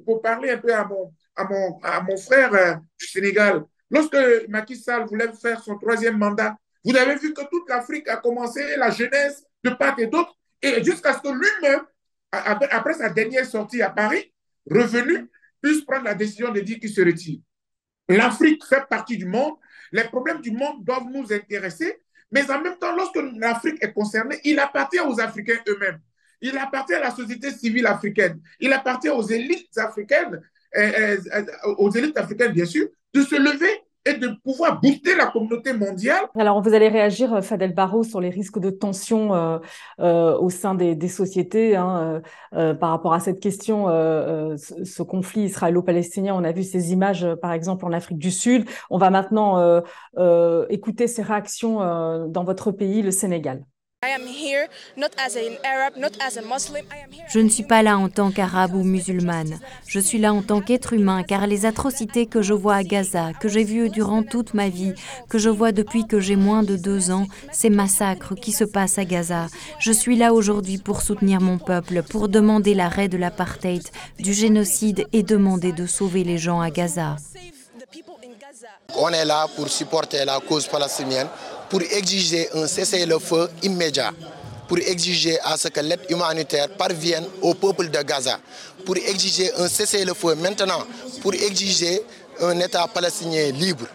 Pour 0.06 0.22
parler 0.22 0.50
un 0.50 0.58
peu 0.58 0.72
à 0.72 0.88
à 1.36 1.44
mon, 1.44 1.78
à 1.82 2.00
mon 2.00 2.16
frère 2.16 2.80
du 2.98 3.06
Sénégal. 3.06 3.64
Lorsque 3.90 4.16
Macky 4.48 4.76
Sall 4.76 5.04
voulait 5.06 5.30
faire 5.40 5.60
son 5.62 5.76
troisième 5.76 6.16
mandat, 6.16 6.56
vous 6.84 6.96
avez 6.96 7.16
vu 7.16 7.34
que 7.34 7.42
toute 7.42 7.68
l'Afrique 7.68 8.08
a 8.08 8.16
commencé 8.16 8.76
la 8.76 8.90
jeunesse 8.90 9.44
de 9.62 9.70
part 9.70 9.98
et 9.98 10.06
d'autre, 10.06 10.34
et 10.62 10.82
jusqu'à 10.82 11.12
ce 11.12 11.20
que 11.20 11.28
lui-même, 11.28 11.80
après 12.32 12.94
sa 12.94 13.08
dernière 13.08 13.46
sortie 13.46 13.82
à 13.82 13.90
Paris, 13.90 14.32
revenu, 14.70 15.28
puisse 15.62 15.82
prendre 15.82 16.04
la 16.04 16.14
décision 16.14 16.52
de 16.52 16.60
dire 16.60 16.78
qu'il 16.78 16.90
se 16.90 17.00
retire. 17.00 17.40
L'Afrique 18.08 18.64
fait 18.64 18.86
partie 18.88 19.16
du 19.16 19.26
monde, 19.26 19.54
les 19.92 20.04
problèmes 20.04 20.40
du 20.40 20.50
monde 20.50 20.84
doivent 20.84 21.08
nous 21.12 21.32
intéresser, 21.32 22.00
mais 22.30 22.50
en 22.50 22.60
même 22.60 22.78
temps, 22.78 22.94
lorsque 22.94 23.18
l'Afrique 23.36 23.82
est 23.82 23.92
concernée, 23.92 24.38
il 24.44 24.58
appartient 24.58 25.00
aux 25.00 25.20
Africains 25.20 25.58
eux-mêmes. 25.68 26.00
Il 26.40 26.56
appartient 26.56 26.94
à 26.94 27.00
la 27.00 27.10
société 27.10 27.50
civile 27.50 27.86
africaine. 27.86 28.40
Il 28.60 28.72
appartient 28.72 29.08
aux 29.08 29.22
élites 29.22 29.76
africaines, 29.76 30.40
euh, 30.76 31.16
euh, 31.34 31.44
aux 31.78 31.90
élites 31.90 32.16
africaines, 32.16 32.52
bien 32.52 32.66
sûr, 32.66 32.88
de 33.14 33.22
se 33.22 33.34
lever 33.34 33.82
et 34.08 34.14
de 34.14 34.28
pouvoir 34.42 34.80
booster 34.80 35.14
la 35.16 35.26
communauté 35.26 35.72
mondiale. 35.72 36.24
Alors, 36.36 36.62
vous 36.62 36.74
allez 36.74 36.88
réagir, 36.88 37.34
euh, 37.34 37.42
Fadel 37.42 37.74
Barro, 37.74 38.02
sur 38.02 38.20
les 38.20 38.30
risques 38.30 38.58
de 38.58 38.70
tension 38.70 39.34
euh, 39.34 39.58
euh, 40.00 40.36
au 40.38 40.50
sein 40.50 40.74
des, 40.74 41.08
sociétés 41.08 41.74
hein, 41.74 42.20
par 42.52 42.90
rapport 42.90 43.14
à 43.14 43.20
cette 43.20 43.40
question, 43.40 43.86
ce, 43.86 44.84
ce, 44.84 45.02
conflit 45.02 45.42
israélo-palestinien. 45.44 46.34
On 46.36 46.44
a 46.44 46.52
vu 46.52 46.62
ces 46.62 46.92
images, 46.92 47.26
par 47.40 47.52
exemple, 47.52 47.86
en 47.86 47.92
Afrique 47.92 48.18
du 48.18 48.30
Sud. 48.30 48.66
On 48.90 48.98
va 48.98 49.08
maintenant 49.08 49.82
écouter 50.68 51.06
ces 51.06 51.22
réactions 51.22 52.26
dans 52.26 52.44
votre 52.44 52.72
pays, 52.72 53.00
le 53.00 53.10
Sénégal. 53.10 53.64
Je 57.30 57.40
ne 57.40 57.48
suis 57.48 57.64
pas 57.64 57.82
là 57.82 57.98
en 57.98 58.08
tant 58.08 58.30
qu'arabe 58.30 58.74
ou 58.76 58.84
musulmane. 58.84 59.58
Je 59.88 59.98
suis 59.98 60.18
là 60.18 60.32
en 60.32 60.42
tant 60.42 60.60
qu'être 60.60 60.92
humain 60.92 61.24
car 61.24 61.48
les 61.48 61.66
atrocités 61.66 62.26
que 62.26 62.40
je 62.40 62.54
vois 62.54 62.76
à 62.76 62.84
Gaza, 62.84 63.32
que 63.40 63.48
j'ai 63.48 63.64
vues 63.64 63.90
durant 63.90 64.22
toute 64.22 64.54
ma 64.54 64.68
vie, 64.68 64.94
que 65.28 65.38
je 65.38 65.48
vois 65.48 65.72
depuis 65.72 66.06
que 66.06 66.20
j'ai 66.20 66.36
moins 66.36 66.62
de 66.62 66.76
deux 66.76 67.10
ans, 67.10 67.26
ces 67.50 67.70
massacres 67.70 68.36
qui 68.36 68.52
se 68.52 68.62
passent 68.62 68.98
à 68.98 69.04
Gaza. 69.04 69.48
Je 69.80 69.90
suis 69.90 70.16
là 70.16 70.32
aujourd'hui 70.32 70.78
pour 70.78 71.02
soutenir 71.02 71.40
mon 71.40 71.58
peuple, 71.58 72.04
pour 72.04 72.28
demander 72.28 72.74
l'arrêt 72.74 73.08
de 73.08 73.16
l'apartheid, 73.16 73.82
du 74.20 74.32
génocide 74.32 75.08
et 75.12 75.24
demander 75.24 75.72
de 75.72 75.86
sauver 75.86 76.22
les 76.22 76.38
gens 76.38 76.60
à 76.60 76.70
Gaza. 76.70 77.16
On 78.96 79.08
est 79.08 79.24
là 79.24 79.48
pour 79.56 79.68
supporter 79.68 80.24
la 80.24 80.38
cause 80.38 80.68
palestinienne 80.68 81.28
pour 81.70 81.82
exiger 81.82 82.48
un 82.54 82.66
cessez-le-feu 82.66 83.48
immédiat, 83.62 84.12
pour 84.66 84.78
exiger 84.78 85.38
à 85.40 85.56
ce 85.56 85.68
que 85.68 85.80
l'aide 85.80 86.00
humanitaire 86.08 86.68
parvienne 86.70 87.24
au 87.42 87.54
peuple 87.54 87.88
de 87.90 88.02
Gaza, 88.02 88.38
pour 88.84 88.96
exiger 88.96 89.50
un 89.58 89.68
cessez-le-feu 89.68 90.34
maintenant, 90.36 90.82
pour 91.22 91.34
exiger 91.34 92.02
un 92.40 92.58
État 92.60 92.86
palestinien 92.88 93.50
libre. 93.52 93.86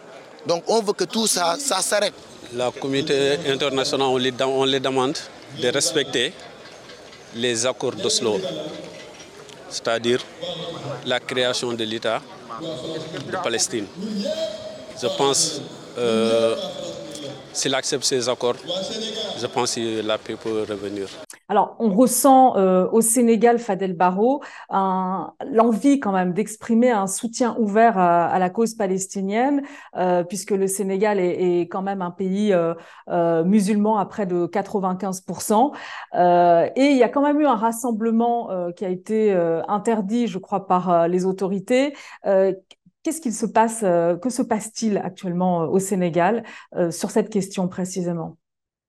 Donc 0.46 0.64
on 0.68 0.82
veut 0.82 0.92
que 0.92 1.04
tout 1.04 1.26
ça, 1.26 1.56
s'arrête. 1.58 2.14
La 2.52 2.70
communauté 2.70 3.38
internationale, 3.48 4.08
on 4.08 4.16
les, 4.18 4.32
on 4.42 4.64
les 4.64 4.80
demande 4.80 5.16
de 5.60 5.68
respecter 5.68 6.32
les 7.34 7.66
accords 7.66 7.92
d'Oslo, 7.96 8.40
c'est-à-dire 9.68 10.20
la 11.06 11.18
création 11.20 11.72
de 11.72 11.84
l'État 11.84 12.20
de 12.60 13.36
Palestine. 13.42 13.86
Je 15.00 15.08
pense 15.16 15.60
euh, 15.98 16.54
s'il 17.54 17.74
accepte 17.74 18.04
ces 18.04 18.28
accords, 18.28 18.56
je 19.40 19.46
pense 19.46 19.74
que 19.74 20.06
la 20.06 20.18
paix 20.18 20.36
peut 20.36 20.64
revenir. 20.68 21.08
Alors, 21.48 21.76
on 21.78 21.90
ressent 21.90 22.56
euh, 22.56 22.88
au 22.90 23.02
Sénégal, 23.02 23.58
Fadel 23.58 23.92
Barro, 23.92 24.42
l'envie 24.70 26.00
quand 26.00 26.12
même 26.12 26.32
d'exprimer 26.32 26.90
un 26.90 27.06
soutien 27.06 27.54
ouvert 27.58 27.98
à, 27.98 28.26
à 28.26 28.38
la 28.38 28.48
cause 28.48 28.74
palestinienne, 28.74 29.62
euh, 29.96 30.24
puisque 30.24 30.52
le 30.52 30.66
Sénégal 30.66 31.20
est, 31.20 31.60
est, 31.60 31.68
quand 31.68 31.82
même 31.82 32.00
un 32.00 32.10
pays 32.10 32.52
euh, 32.52 32.74
euh 33.08 33.44
musulman 33.44 33.98
à 33.98 34.06
près 34.06 34.24
de 34.24 34.46
95%. 34.46 35.72
Euh, 36.14 36.68
et 36.76 36.86
il 36.86 36.96
y 36.96 37.02
a 37.02 37.10
quand 37.10 37.22
même 37.22 37.40
eu 37.40 37.46
un 37.46 37.56
rassemblement 37.56 38.50
euh, 38.50 38.70
qui 38.72 38.86
a 38.86 38.88
été 38.88 39.32
interdit, 39.68 40.26
je 40.26 40.38
crois, 40.38 40.66
par 40.66 41.08
les 41.08 41.26
autorités. 41.26 41.94
Qu'est-ce 43.04 43.20
qu'il 43.20 43.34
se 43.34 43.46
passe, 43.46 43.82
euh, 43.84 44.16
que 44.16 44.30
se 44.30 44.42
passe-t-il 44.42 44.98
actuellement 44.98 45.62
euh, 45.62 45.66
au 45.66 45.78
Sénégal 45.78 46.42
euh, 46.74 46.90
sur 46.90 47.10
cette 47.10 47.30
question 47.30 47.68
précisément? 47.68 48.38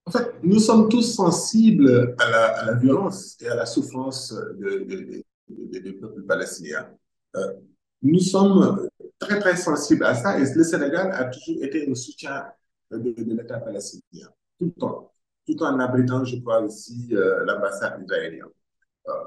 En 0.07 0.11
fait, 0.11 0.33
nous 0.41 0.59
sommes 0.59 0.89
tous 0.89 1.03
sensibles 1.15 2.15
à 2.17 2.29
la, 2.65 2.73
violence 2.73 3.37
et 3.41 3.47
à 3.47 3.55
la 3.55 3.65
souffrance 3.65 4.33
du 4.57 4.85
de, 4.85 5.23
de, 5.49 5.79
de, 5.79 5.91
peuple 5.91 6.21
palestinien. 6.23 6.87
Euh, 7.35 7.53
nous 8.01 8.19
sommes 8.19 8.87
très, 9.19 9.39
très 9.39 9.55
sensibles 9.55 10.05
à 10.05 10.15
ça 10.15 10.39
et 10.39 10.45
le 10.53 10.63
Sénégal 10.63 11.11
a 11.11 11.25
toujours 11.25 11.63
été 11.63 11.89
un 11.89 11.95
soutien 11.95 12.45
de, 12.91 13.13
l'État 13.17 13.59
palestinien, 13.59 14.29
tout 14.59 14.65
le 14.65 14.71
temps, 14.79 15.11
tout 15.45 15.61
en 15.63 15.79
abritant, 15.79 16.23
je 16.23 16.37
crois, 16.37 16.61
aussi 16.61 17.09
euh, 17.11 17.43
l'ambassade 17.45 18.01
israélienne. 18.03 18.45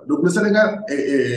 Donc 0.07 0.25
le 0.25 0.31
Sénégal 0.31 0.85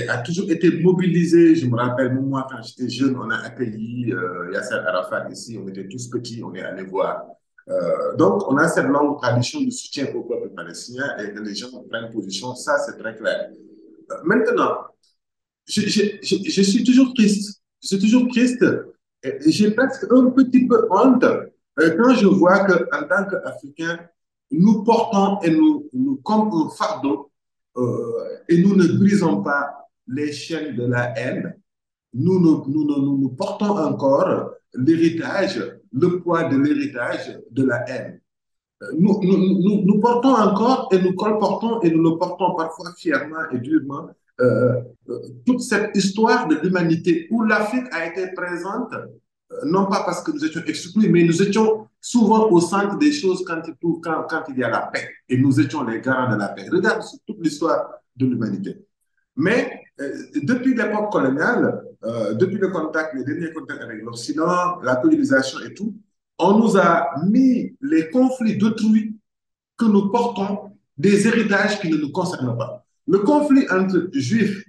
a 0.10 0.17
toujours 0.19 0.49
été 0.49 0.71
mobilisé. 0.82 1.56
Je 1.56 1.67
me 1.67 1.75
rappelle, 1.75 2.13
moi, 2.13 2.47
quand 2.49 2.62
j'étais 2.63 2.89
jeune, 2.89 3.15
on 3.15 3.30
a 3.30 3.38
accueilli 3.38 4.13
euh, 4.13 4.51
Yasser 4.54 4.75
Arafat 4.75 5.30
ici. 5.30 5.60
On 5.63 5.67
était 5.67 5.88
tous 5.88 6.10
petits, 6.10 6.41
on 6.43 6.54
est 6.56 6.62
allé 6.62 6.84
voir. 6.84 7.23
Euh, 7.69 8.15
donc, 8.15 8.49
on 8.49 8.58
a 8.58 8.67
cette 8.67 8.88
longue 8.88 9.21
tradition 9.21 9.62
de 9.62 9.69
soutien 9.69 10.08
au 10.15 10.23
peuple 10.23 10.49
palestinien 10.56 11.06
et 11.19 11.32
que 11.34 11.39
les 11.39 11.54
gens 11.54 11.69
prennent 11.89 12.12
position. 12.12 12.56
Ça, 12.56 12.77
c'est 12.80 12.97
très 12.97 13.15
clair. 13.15 13.49
Euh, 14.12 14.15
maintenant, 14.23 14.77
je, 15.67 15.82
suis 15.82 16.84
toujours 16.84 17.13
triste. 17.13 17.62
Je 17.82 17.88
suis 17.88 17.99
toujours 17.99 18.27
triste. 18.30 18.65
J'ai 19.45 19.71
presque 19.71 20.06
un 20.10 20.32
petit 20.32 20.65
peu 20.65 20.88
honte 20.89 21.25
quand 21.77 22.13
je 22.15 22.27
vois 22.27 22.60
qu'en 22.65 23.08
tant 23.08 23.25
qu'Africains, 23.25 23.99
nous 24.51 24.84
portons 24.84 25.39
et 25.41 25.51
nous, 25.51 25.89
comme 26.23 26.49
un 26.54 26.69
fardeau 26.69 27.31
et 27.75 28.62
nous 28.62 28.75
ne 28.75 28.97
brisons 28.97 29.41
pas 29.41 29.88
les 30.07 30.31
chaînes 30.31 30.75
de 30.75 30.86
la 30.86 31.17
haine, 31.17 31.55
nous 32.13 32.39
nous, 32.39 32.65
nous, 32.67 33.17
nous, 33.17 33.29
portons 33.29 33.77
encore 33.77 34.51
l'héritage, 34.73 35.79
le 35.93 36.19
poids 36.19 36.43
de 36.45 36.57
l'héritage 36.57 37.39
de 37.49 37.63
la 37.63 37.89
haine. 37.89 38.19
Nous, 38.97 39.19
nous, 39.23 39.84
nous, 39.86 39.99
portons 39.99 40.34
encore 40.34 40.89
et 40.91 40.99
nous 40.99 41.13
colportons 41.13 41.81
et 41.81 41.91
nous 41.91 42.01
le 42.01 42.17
portons 42.17 42.55
parfois 42.55 42.91
fièrement 42.97 43.49
et 43.53 43.60
durement 43.60 44.10
euh, 44.41 44.81
toute 45.45 45.62
cette 45.62 45.95
histoire 45.95 46.47
de 46.47 46.55
l'humanité 46.55 47.27
où 47.29 47.43
l'Afrique 47.43 47.86
a 47.91 48.07
été 48.07 48.34
présente 48.34 48.91
non 49.65 49.85
pas 49.85 50.03
parce 50.03 50.23
que 50.23 50.31
nous 50.31 50.43
étions 50.43 50.61
exclus, 50.65 51.09
mais 51.09 51.23
nous 51.23 51.41
étions 51.41 51.87
souvent 51.99 52.49
au 52.49 52.59
centre 52.59 52.97
des 52.97 53.11
choses 53.11 53.43
quand 53.45 53.61
il, 53.67 53.75
quand, 54.01 54.25
quand 54.29 54.43
il 54.49 54.57
y 54.57 54.63
a 54.63 54.69
la 54.69 54.81
paix. 54.81 55.07
Et 55.29 55.37
nous 55.37 55.59
étions 55.59 55.83
les 55.83 56.01
garants 56.01 56.31
de 56.31 56.37
la 56.37 56.49
paix. 56.49 56.67
Regarde 56.71 57.03
toute 57.27 57.39
l'histoire 57.41 57.89
de 58.15 58.25
l'humanité. 58.25 58.85
Mais 59.35 59.83
euh, 59.99 60.13
depuis 60.43 60.73
l'époque 60.73 61.11
coloniale, 61.11 61.83
euh, 62.03 62.33
depuis 62.33 62.57
le 62.57 62.69
contact, 62.69 63.13
les 63.15 63.23
derniers 63.23 63.53
contacts 63.53 63.81
avec 63.81 64.01
l'Occident, 64.01 64.79
la 64.81 64.95
colonisation 64.97 65.59
et 65.59 65.73
tout, 65.73 65.95
on 66.39 66.57
nous 66.57 66.77
a 66.77 67.11
mis 67.27 67.75
les 67.81 68.09
conflits 68.09 68.57
d'autrui 68.57 69.15
que 69.77 69.85
nous 69.85 70.09
portons 70.09 70.71
des 70.97 71.27
héritages 71.27 71.79
qui 71.79 71.89
ne 71.89 71.97
nous 71.97 72.11
concernent 72.11 72.57
pas. 72.57 72.85
Le 73.07 73.19
conflit 73.19 73.65
entre 73.69 74.09
juifs 74.13 74.63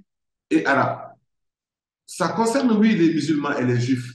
et 0.51 0.65
arabes, 0.67 1.13
ça 2.07 2.29
concerne, 2.29 2.73
oui, 2.73 2.95
les 2.95 3.15
musulmans 3.15 3.57
et 3.57 3.65
les 3.65 3.81
juifs. 3.81 4.12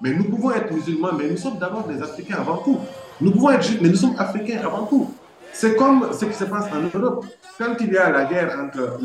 Mais 0.00 0.12
nous 0.12 0.24
pouvons 0.24 0.50
être 0.52 0.72
musulmans, 0.72 1.12
mais 1.16 1.30
nous 1.30 1.36
sommes 1.36 1.58
d'abord 1.58 1.86
des 1.86 2.02
Africains 2.02 2.36
avant 2.38 2.58
tout. 2.58 2.78
Nous 3.20 3.30
pouvons 3.30 3.50
être 3.50 3.62
juifs, 3.62 3.80
mais 3.80 3.88
nous 3.88 3.96
sommes 3.96 4.14
Africains 4.18 4.60
avant 4.62 4.86
tout. 4.86 5.12
C'est 5.52 5.74
comme 5.74 6.12
ce 6.12 6.26
qui 6.26 6.34
se 6.34 6.44
passe 6.44 6.66
en 6.70 6.82
Europe. 6.82 7.24
Quand 7.56 7.74
il 7.80 7.92
y 7.92 7.96
a 7.96 8.10
la 8.10 8.26
guerre 8.26 8.58
entre, 8.60 8.98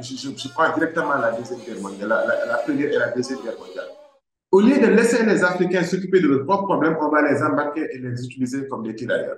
je, 0.00 0.30
je, 0.34 0.48
prends 0.48 0.72
directement 0.74 1.14
la 1.16 1.32
deuxième 1.32 1.60
guerre 1.60 1.82
mondiale, 1.82 2.08
la, 2.08 2.56
première 2.58 2.90
et 2.90 2.96
la 2.96 3.10
deuxième 3.10 3.40
guerre 3.40 3.58
mondiale. 3.58 3.84
Au 4.50 4.62
lieu 4.62 4.78
de 4.78 4.86
laisser 4.86 5.26
les 5.26 5.44
Africains 5.44 5.84
s'occuper 5.84 6.20
de 6.20 6.28
leurs 6.28 6.46
propres 6.46 6.64
problèmes, 6.64 6.96
on 7.02 7.10
va 7.10 7.30
les 7.30 7.42
embarquer 7.42 7.86
et 7.92 7.98
les 7.98 8.24
utiliser 8.24 8.66
comme 8.66 8.82
des 8.84 8.94
tirailleurs. 8.94 9.36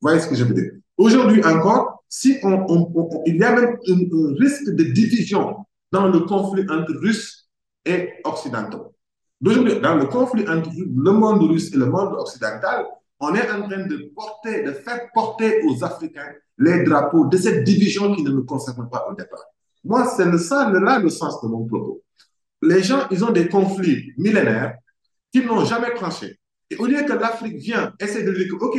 Vous 0.00 0.08
voyez 0.08 0.18
ce 0.18 0.26
que 0.26 0.34
je 0.34 0.42
veux 0.42 0.54
dire 0.54 0.72
Aujourd'hui 0.96 1.44
encore, 1.44 2.02
si 2.08 2.38
on, 2.42 3.22
il 3.26 3.36
y 3.36 3.44
a 3.44 3.52
même 3.52 3.76
un 3.86 4.34
risque 4.40 4.70
de 4.70 4.82
division 4.82 5.58
dans 5.92 6.08
le 6.08 6.20
conflit 6.20 6.66
entre 6.68 6.92
Russes 7.00 7.48
et 7.84 8.14
Occidentaux. 8.24 8.94
D'aujourd'hui, 9.40 9.80
dans 9.80 9.94
le 9.94 10.06
conflit 10.06 10.48
entre 10.48 10.70
le 10.76 11.12
monde 11.12 11.42
russe 11.42 11.72
et 11.72 11.76
le 11.76 11.86
monde 11.86 12.14
occidental, 12.18 12.86
on 13.20 13.34
est 13.34 13.50
en 13.50 13.68
train 13.68 13.86
de 13.86 14.10
porter, 14.14 14.62
de 14.64 14.72
faire 14.72 15.10
porter 15.12 15.62
aux 15.64 15.84
Africains 15.84 16.32
les 16.58 16.82
drapeaux 16.82 17.26
de 17.26 17.36
cette 17.36 17.64
division 17.64 18.14
qui 18.14 18.22
ne 18.22 18.30
nous 18.30 18.44
concerne 18.44 18.88
pas 18.90 19.06
au 19.08 19.14
départ. 19.14 19.44
Moi, 19.84 20.06
c'est 20.16 20.36
ça, 20.38 20.70
là 20.70 20.98
le 20.98 21.08
sens 21.08 21.40
de 21.40 21.48
mon 21.48 21.64
propos. 21.64 22.02
Les 22.62 22.82
gens, 22.82 23.06
ils 23.10 23.24
ont 23.24 23.30
des 23.30 23.48
conflits 23.48 24.12
millénaires 24.18 24.76
qui 25.32 25.44
n'ont 25.44 25.64
jamais 25.64 25.94
tranché. 25.94 26.38
Et 26.70 26.76
au 26.76 26.86
lieu 26.86 27.04
que 27.04 27.12
l'Afrique 27.12 27.56
vienne 27.56 27.92
essayer 28.00 28.24
de 28.24 28.32
dire, 28.32 28.54
OK, 28.60 28.78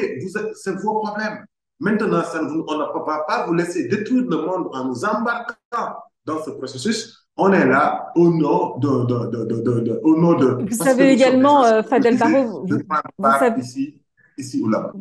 c'est 0.56 0.76
vos 0.82 1.00
problèmes. 1.00 1.46
Maintenant, 1.80 2.22
on 2.36 2.78
ne 2.78 2.94
peut 2.94 3.06
pas 3.06 3.46
vous 3.48 3.54
laisser 3.54 3.88
détruire 3.88 4.26
le 4.30 4.38
monde 4.38 4.68
en 4.74 4.86
nous 4.86 5.06
embarquant 5.06 5.96
dans 6.26 6.44
ce 6.44 6.52
processus 6.52 7.19
on 7.40 7.54
est 7.54 7.66
là 7.66 8.12
au 8.16 8.30
nom 8.30 8.78
de, 8.78 9.06
de, 9.06 9.46
de, 9.46 9.80
de 9.80 10.00
au 10.04 10.18
nom 10.18 10.34
de. 10.34 10.66
Vous 10.70 10.84
savez 10.84 11.12
également, 11.12 11.84
Fadel 11.84 12.18
Barro, 12.18 12.66
vous, 12.66 12.78
vous 13.18 13.32
savez 13.40 13.62
ici, 13.62 14.02
ici 14.38 14.62
ou 14.62 14.70
là. 14.70 14.92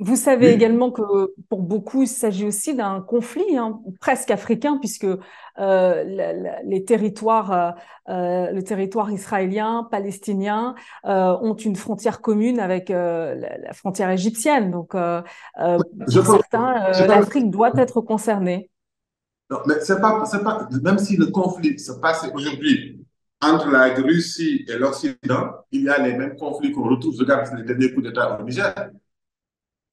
Vous 0.00 0.16
savez 0.16 0.50
également 0.50 0.90
que 0.90 1.34
pour 1.50 1.60
beaucoup, 1.60 2.02
il 2.02 2.08
s'agit 2.08 2.46
aussi 2.46 2.74
d'un 2.74 3.02
conflit 3.02 3.58
hein, 3.58 3.82
presque 4.00 4.30
africain, 4.30 4.78
puisque 4.78 5.06
euh, 5.58 6.58
les 6.64 6.84
territoires, 6.86 7.52
euh, 7.52 7.70
euh, 8.08 8.50
le 8.50 8.62
territoire 8.62 9.12
israélien, 9.12 9.86
palestinien, 9.90 10.74
ont 11.04 11.54
une 11.54 11.76
frontière 11.76 12.22
commune 12.22 12.60
avec 12.60 12.88
la, 12.88 13.72
frontière 13.74 14.10
égyptienne. 14.10 14.70
Donc, 14.70 14.92
pour 14.92 16.26
certains, 16.26 16.90
l'Afrique 17.06 17.50
doit 17.50 17.72
être 17.76 18.00
concernée. 18.00 18.70
Non, 19.50 19.58
mais 19.66 19.80
c'est 19.80 20.00
pas, 20.00 20.24
pas, 20.44 20.68
même 20.82 20.98
si 20.98 21.16
le 21.16 21.26
conflit 21.26 21.78
se 21.78 21.92
passe 21.92 22.24
aujourd'hui 22.32 23.04
entre 23.40 23.70
la 23.70 23.92
Russie 23.94 24.64
et 24.68 24.78
l'Occident, 24.78 25.64
il 25.72 25.82
y 25.82 25.88
a 25.88 25.98
les 25.98 26.14
mêmes 26.16 26.36
conflits 26.36 26.72
qu'on 26.72 26.88
retrouve. 26.88 27.16
Regarde 27.18 27.48
les 27.56 27.64
derniers 27.64 27.92
coups 27.92 28.06
d'État 28.06 28.38
au 28.38 28.44
Niger 28.44 28.74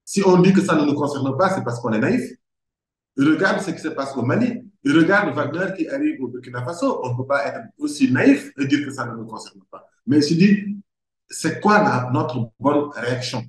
si 0.07 0.23
on 0.25 0.37
dit 0.39 0.53
que 0.53 0.61
ça 0.61 0.73
ne 0.75 0.85
nous 0.85 0.93
concerne 0.93 1.35
pas, 1.37 1.49
c'est 1.49 1.65
parce 1.65 1.81
qu'on 1.81 1.91
est 1.91 1.99
naïf. 1.99 2.31
Regarde 3.17 3.59
ce 3.59 3.71
qui 3.71 3.79
se 3.79 3.89
passe 3.89 4.15
au 4.15 4.21
Mali. 4.21 4.63
Regarde 4.85 5.35
Wagner 5.35 5.73
qui 5.75 5.89
arrive 5.89 6.23
au 6.23 6.29
Burkina 6.29 6.63
Faso. 6.63 7.01
On 7.03 7.11
ne 7.11 7.17
peut 7.17 7.25
pas 7.27 7.45
être 7.45 7.59
aussi 7.77 8.09
naïf 8.09 8.53
et 8.57 8.65
dire 8.67 8.85
que 8.85 8.91
ça 8.91 9.05
ne 9.05 9.17
nous 9.17 9.25
concerne 9.25 9.59
pas. 9.69 9.85
Mais 10.05 10.21
je 10.21 10.33
dis, 10.33 10.77
c'est 11.29 11.59
quoi 11.59 12.09
notre 12.13 12.49
bonne 12.57 12.89
réaction? 12.95 13.43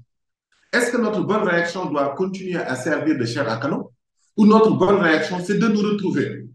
Est-ce 0.73 0.91
que 0.91 0.97
notre 0.97 1.21
bonne 1.23 1.45
réaction 1.45 1.85
doit 1.87 2.13
continuer 2.17 2.57
à 2.57 2.75
servir 2.75 3.17
de 3.17 3.25
chair 3.25 3.49
à 3.49 3.59
canon? 3.59 3.91
Ou 4.39 4.47
notre 4.47 4.71
bonne 4.71 4.97
réaction, 4.97 5.39
c'est 5.45 5.59
de 5.59 5.69
nous 5.69 5.81
retrouver 5.81 6.49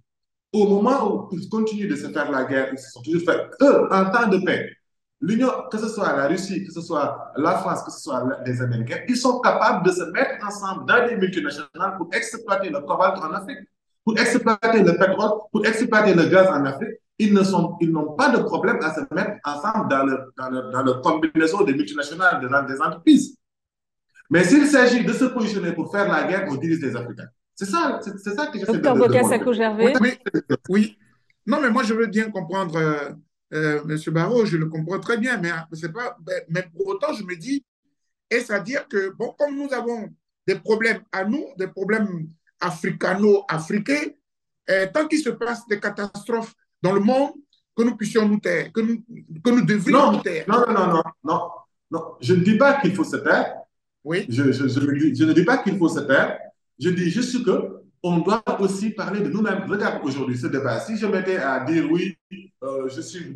au 0.54 0.68
moment 0.68 1.12
où 1.12 1.30
ils 1.32 1.50
continuent 1.50 1.90
de 1.90 1.96
se 1.96 2.08
faire 2.10 2.32
la 2.32 2.46
guerre, 2.46 2.70
ils 2.72 2.78
se 2.78 2.92
sont 2.92 3.02
toujours 3.02 3.24
fait, 3.24 3.50
eux, 3.62 3.88
en 3.92 4.10
temps 4.12 4.28
de 4.28 4.38
paix, 4.46 4.70
l'Union, 5.20 5.50
que 5.72 5.78
ce 5.80 5.90
soit 5.90 6.16
la 6.16 6.28
Russie, 6.28 6.64
que 6.64 6.72
ce 6.72 6.82
soit 6.82 7.32
la 7.36 7.58
France, 7.58 7.84
que 7.84 7.92
ce 7.92 8.00
soit 8.00 8.24
les 8.46 8.62
Américains, 8.62 9.00
ils 9.08 9.18
sont 9.18 9.40
capables 9.40 9.86
de 9.86 9.92
se 9.92 10.04
mettre 10.12 10.46
ensemble 10.46 10.86
dans 10.86 11.08
des 11.08 11.16
multinationales 11.16 11.98
pour 11.98 12.08
exploiter 12.14 12.70
le 12.70 12.82
cobalt 12.82 13.18
en 13.18 13.34
Afrique, 13.34 13.68
pour 14.06 14.18
exploiter 14.18 14.84
le 14.84 14.96
pétrole, 14.96 15.32
pour 15.52 15.66
exploiter 15.66 16.14
le 16.14 16.26
gaz 16.26 16.48
en 16.48 16.64
Afrique. 16.66 17.00
Ils 17.18 17.34
ne 17.34 17.44
sont, 17.44 17.78
ils 17.80 17.92
n'ont 17.92 18.14
pas 18.14 18.30
de 18.30 18.42
problème 18.42 18.80
à 18.82 18.94
se 18.94 19.02
mettre 19.14 19.38
ensemble 19.46 19.88
dans 19.90 20.04
le, 20.04 20.34
dans 20.38 20.50
le, 20.50 20.72
dans 20.72 20.84
le 20.84 20.94
combinaison 20.96 21.64
des 21.64 21.74
multinationales, 21.74 22.42
des, 22.42 22.82
entreprises. 22.82 23.38
Mais 24.30 24.44
s'il 24.44 24.66
s'agit 24.68 25.06
de 25.06 25.14
se 25.14 25.26
positionner 25.26 25.74
pour 25.74 25.92
faire 25.92 26.12
la 26.12 26.24
guerre, 26.24 26.48
on 26.50 26.56
dirige 26.56 26.80
des 26.80 26.96
Africains. 26.96 27.28
C'est 27.56 27.66
ça, 27.66 28.00
c'est, 28.02 28.34
ça 28.34 28.48
que 28.48 28.60
j'essaie. 28.60 28.80
Docteur 28.80 29.54
Gervais. 29.54 29.94
Oui, 30.02 30.18
oui, 30.70 30.98
Non, 31.46 31.62
mais 31.62 31.70
moi, 31.70 31.84
je 31.84 31.94
veux 31.94 32.08
bien 32.08 32.32
comprendre 32.32 32.76
euh, 32.76 33.10
euh, 33.54 33.84
Monsieur 33.86 34.12
Barrault, 34.12 34.46
je 34.46 34.58
le 34.58 34.66
comprends 34.68 35.00
très 35.00 35.18
bien, 35.18 35.38
mais, 35.38 35.52
c'est 35.74 35.92
pas, 35.92 36.18
mais 36.50 36.64
pour 36.76 36.88
autant, 36.88 37.14
je 37.14 37.24
me 37.24 37.36
dis, 37.36 37.64
est-ce 38.30 38.52
à 38.52 38.60
dire 38.60 38.88
que, 38.88 39.12
bon, 39.12 39.36
comme 39.38 39.56
nous 39.56 39.72
avons 39.72 40.10
des 40.48 40.56
problèmes 40.56 41.02
à 41.12 41.24
nous, 41.26 41.46
des 41.58 41.68
problèmes 41.68 42.28
africano-africains, 42.60 44.12
euh, 44.70 44.88
tant 44.92 45.08
qu'il 45.08 45.20
se 45.20 45.30
passe 45.30 45.68
des 45.68 45.80
catastrophes 45.80 46.56
dans 46.82 46.94
le 46.94 47.02
monde, 47.02 47.34
que 47.76 47.84
nous 47.84 47.96
puissions 47.96 48.28
nous 48.28 48.40
taire, 48.40 48.72
que 48.72 48.82
nous, 48.82 49.04
que 49.44 49.50
nous 49.50 49.66
devrions 49.66 50.12
nous 50.14 50.22
taire. 50.22 50.46
Non, 50.48 50.66
non, 50.68 50.88
non, 50.88 51.04
non, 51.24 51.50
non, 51.92 52.02
Je 52.22 52.34
ne 52.34 52.44
dis 52.44 52.58
pas 52.58 52.80
qu'il 52.80 52.96
faut 52.96 53.04
se 53.04 53.18
taire. 53.18 53.56
Oui. 54.04 54.26
Je, 54.30 54.52
je, 54.52 54.68
je, 54.68 54.80
je 54.80 55.24
ne 55.24 55.34
dis 55.34 55.44
pas 55.44 55.58
qu'il 55.60 55.78
faut 55.78 55.90
se 55.90 56.00
taire. 56.02 56.40
Je 56.80 56.90
dis 56.90 57.10
juste 57.10 57.44
que 57.46 57.84
on 58.04 58.18
doit 58.18 58.44
aussi 58.60 58.90
parler 58.90 59.22
de 59.22 59.30
nous-mêmes. 59.30 59.64
Regarde 59.70 60.02
aujourd'hui 60.04 60.38
ce 60.38 60.48
débat. 60.48 60.80
Si 60.82 60.98
je 60.98 61.06
m'étais 61.06 61.38
à 61.38 61.62
dire 61.62 61.90
oui, 61.90 62.18
euh, 62.64 62.90
je 62.90 63.00
suis 63.00 63.34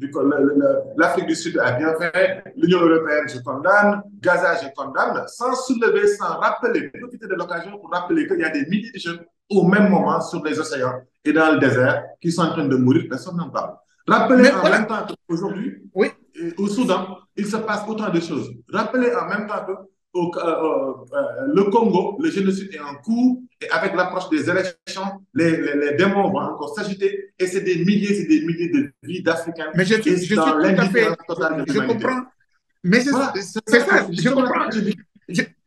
l'Afrique 0.97 1.27
du 1.27 1.35
Sud 1.35 1.57
a 1.57 1.71
bien 1.73 1.93
fait, 1.99 2.43
l'Union 2.57 2.81
européenne, 2.81 3.25
je 3.27 3.39
condamne, 3.39 4.01
Gaza, 4.19 4.55
je 4.61 4.67
condamne, 4.75 5.23
sans 5.27 5.55
soulever, 5.55 6.07
sans 6.07 6.37
rappeler, 6.37 6.89
profiter 6.89 7.27
de 7.27 7.35
l'occasion 7.35 7.77
pour 7.79 7.89
rappeler 7.91 8.27
qu'il 8.27 8.39
y 8.39 8.43
a 8.43 8.49
des 8.49 8.65
milliers 8.65 8.91
de 8.91 8.99
jeunes 8.99 9.19
au 9.49 9.63
même 9.63 9.89
moment 9.89 10.19
sur 10.19 10.43
les 10.43 10.59
océans 10.59 11.01
et 11.23 11.31
dans 11.31 11.53
le 11.53 11.59
désert 11.59 12.03
qui 12.21 12.31
sont 12.31 12.41
en 12.41 12.51
train 12.51 12.65
de 12.65 12.75
mourir, 12.75 13.05
personne 13.09 13.37
n'en 13.37 13.49
parle. 13.49 13.75
Rappelez 14.05 14.51
en 14.51 14.69
même 14.69 14.87
temps 14.87 15.05
qu'aujourd'hui, 15.27 15.77
oui. 15.93 16.07
au 16.57 16.67
Soudan, 16.67 17.19
il 17.35 17.45
se 17.45 17.57
passe 17.57 17.83
autant 17.87 18.09
de 18.09 18.19
choses. 18.19 18.51
Rappelez 18.71 19.13
en 19.13 19.27
même 19.27 19.47
temps 19.47 19.65
que 19.65 19.73
au, 20.17 20.31
euh, 20.35 20.93
euh, 21.13 21.53
le 21.53 21.63
Congo, 21.65 22.17
le 22.19 22.29
génocide 22.29 22.73
est 22.73 22.79
en 22.79 22.95
cours 22.95 23.41
et 23.61 23.69
avec 23.69 23.95
l'approche 23.95 24.29
des 24.29 24.49
élections, 24.49 25.03
les, 25.33 25.51
les, 25.75 25.95
démons 25.95 26.29
vont 26.29 26.39
encore 26.39 26.73
s'agiter 26.75 27.33
et 27.37 27.47
c'est 27.47 27.61
des 27.61 27.83
milliers, 27.85 28.13
c'est 28.13 28.27
des 28.27 28.41
milliers 28.45 28.69
de 28.69 28.91
vies 29.03 29.21
d'Africains. 29.21 29.71
Mais 29.75 29.85
je, 29.85 30.01
suis 30.01 30.35
tout 30.35 30.41
à 30.41 30.89
fait, 30.89 31.07
je 31.67 31.79
comprends. 31.79 32.23
Mais 32.83 33.01
c'est 33.01 33.11
ça, 33.11 33.33
je 33.35 34.29
comprends. 34.29 34.69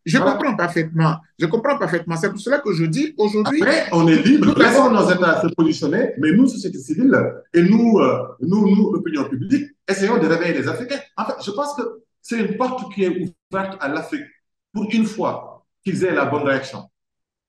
Je, 0.07 0.19
comprends 0.19 0.57
parfaitement. 0.57 1.17
Je 1.39 1.47
comprends 1.47 1.79
parfaitement. 1.79 2.17
C'est 2.17 2.31
pour 2.31 2.41
cela 2.41 2.59
que 2.61 2.73
je 2.73 2.85
dis 2.85 3.15
aujourd'hui. 3.19 3.63
On 3.93 4.09
est 4.09 4.23
libre. 4.23 4.59
Laissons 4.59 4.91
nos 4.91 5.11
États 5.11 5.43
se 5.43 5.49
positionner, 5.49 6.15
mais 6.19 6.33
nous, 6.33 6.49
société 6.49 6.79
civile, 6.79 7.15
et 7.53 7.63
nous, 7.63 7.99
euh, 7.99 8.23
nous, 8.41 8.75
nous, 8.75 8.87
opinion 8.95 9.25
publique, 9.25 9.71
essayons 9.87 10.19
de 10.19 10.27
réveiller 10.27 10.55
les 10.55 10.69
Africains. 10.69 11.01
En 11.17 11.27
fait, 11.27 11.35
je 11.45 11.51
pense 11.51 11.75
que 11.75 11.83
c'est 12.23 12.39
une 12.39 12.57
porte 12.57 12.93
qui 12.95 13.05
est 13.05 13.35
ouverte 13.53 13.77
à 13.81 13.89
l'Afrique 13.89 14.25
pour 14.73 14.87
une 14.91 15.05
fois 15.05 15.65
qu'ils 15.85 16.05
aient 16.05 16.15
la 16.15 16.27
bonne 16.27 16.43
réaction. 16.43 16.89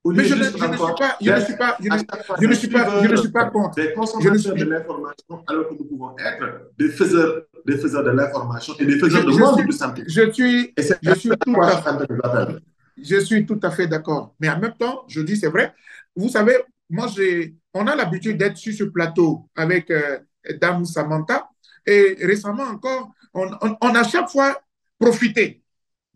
Mais 0.03 0.23
je, 0.25 0.33
ne, 0.33 0.43
suis 0.43 0.57
pas, 0.57 1.17
je 1.21 1.31
ne 1.31 1.39
suis 1.39 1.55
pas, 1.55 1.77
je 1.79 2.47
ne, 2.47 2.53
suis 2.55 2.67
pas, 2.67 3.03
je 3.03 3.07
ne 3.07 3.15
suis 3.15 3.29
pas 3.29 3.45
contre. 3.51 3.75
Des 3.75 3.93
consommateurs 3.93 4.55
de 4.55 4.63
l'information, 4.63 5.43
alors 5.45 5.69
que 5.69 5.75
nous 5.75 5.85
pouvons 5.85 6.15
être 6.17 6.71
des 6.79 6.89
faiseurs, 6.89 7.43
des 7.67 7.77
faiseurs 7.77 8.03
de 8.03 8.09
l'information 8.09 8.73
et 8.79 8.85
des 8.87 8.97
faiseurs 8.97 9.23
de 9.23 9.31
monde 9.31 9.61
plus 9.61 9.73
simple. 9.73 10.01
Je 10.07 10.31
suis, 10.31 10.73
je 10.75 11.13
suis 11.13 11.29
tout 11.29 11.61
à 11.61 11.77
fait, 11.77 12.57
je 12.97 13.19
suis 13.19 13.45
tout 13.45 13.59
à 13.61 13.69
fait 13.69 13.85
d'accord. 13.85 14.33
Mais 14.39 14.49
en 14.49 14.59
même 14.59 14.73
temps, 14.73 15.03
je 15.07 15.21
dis 15.21 15.37
c'est 15.37 15.49
vrai. 15.49 15.71
Vous 16.15 16.29
savez, 16.29 16.57
moi, 16.89 17.07
j'ai, 17.07 17.55
on 17.73 17.85
a 17.85 17.95
l'habitude 17.95 18.37
d'être 18.37 18.57
sur 18.57 18.73
ce 18.73 18.83
plateau 18.83 19.49
avec 19.55 19.89
euh, 19.91 20.19
Dame 20.59 20.83
Samantha. 20.85 21.49
Et 21.85 22.17
récemment 22.21 22.63
encore, 22.63 23.11
on, 23.33 23.95
a 23.95 24.03
chaque 24.03 24.29
fois 24.29 24.61
profité 24.99 25.60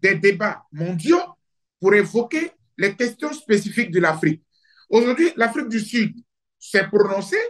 des 0.05 0.15
débats 0.15 0.63
mondiaux 0.71 1.21
pour 1.79 1.93
évoquer 1.95 2.51
les 2.77 2.95
questions 2.95 3.33
spécifiques 3.33 3.89
de 3.89 3.99
l'Afrique. 3.99 4.43
Aujourd'hui, 4.87 5.33
l'Afrique 5.35 5.67
du 5.67 5.79
Sud 5.79 6.13
s'est 6.59 6.87
prononcée 6.87 7.41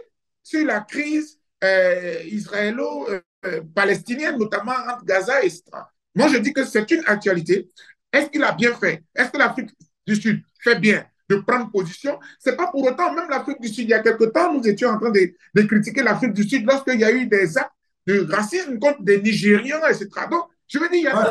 sur 0.42 0.64
la 0.64 0.80
crise 0.80 1.38
euh, 1.62 2.22
israélo-palestinienne, 2.24 4.38
notamment 4.38 4.72
entre 4.72 5.04
Gaza 5.04 5.44
et 5.44 5.48
Israël. 5.48 5.84
Moi, 6.14 6.28
je 6.28 6.38
dis 6.38 6.54
que 6.54 6.64
c'est 6.64 6.90
une 6.90 7.02
actualité. 7.06 7.68
Est-ce 8.10 8.30
qu'il 8.30 8.42
a 8.42 8.52
bien 8.52 8.74
fait? 8.74 9.04
Est-ce 9.14 9.30
que 9.30 9.36
l'Afrique 9.36 9.68
du 10.06 10.16
Sud 10.16 10.42
fait 10.62 10.78
bien 10.78 11.04
de 11.28 11.36
prendre 11.36 11.70
position? 11.70 12.18
C'est 12.38 12.56
pas 12.56 12.68
pour 12.68 12.82
autant, 12.84 13.12
même 13.12 13.28
l'Afrique 13.28 13.60
du 13.60 13.68
Sud, 13.68 13.84
il 13.84 13.90
y 13.90 13.94
a 13.94 14.00
quelque 14.00 14.24
temps, 14.24 14.54
nous 14.54 14.66
étions 14.66 14.88
en 14.88 14.98
train 14.98 15.10
de, 15.10 15.34
de 15.54 15.62
critiquer 15.62 16.02
l'Afrique 16.02 16.32
du 16.32 16.48
Sud 16.48 16.64
lorsqu'il 16.64 17.00
y 17.00 17.04
a 17.04 17.12
eu 17.12 17.26
des 17.26 17.58
actes 17.58 17.70
de 18.06 18.26
racisme 18.30 18.78
contre 18.78 19.02
des 19.02 19.20
Nigériens, 19.20 19.86
etc. 19.88 20.08
Donc, 20.30 20.46
je 20.68 20.78
veux 20.78 20.88
dire, 20.88 21.00
il 21.00 21.04
y 21.04 21.08
a 21.08 21.30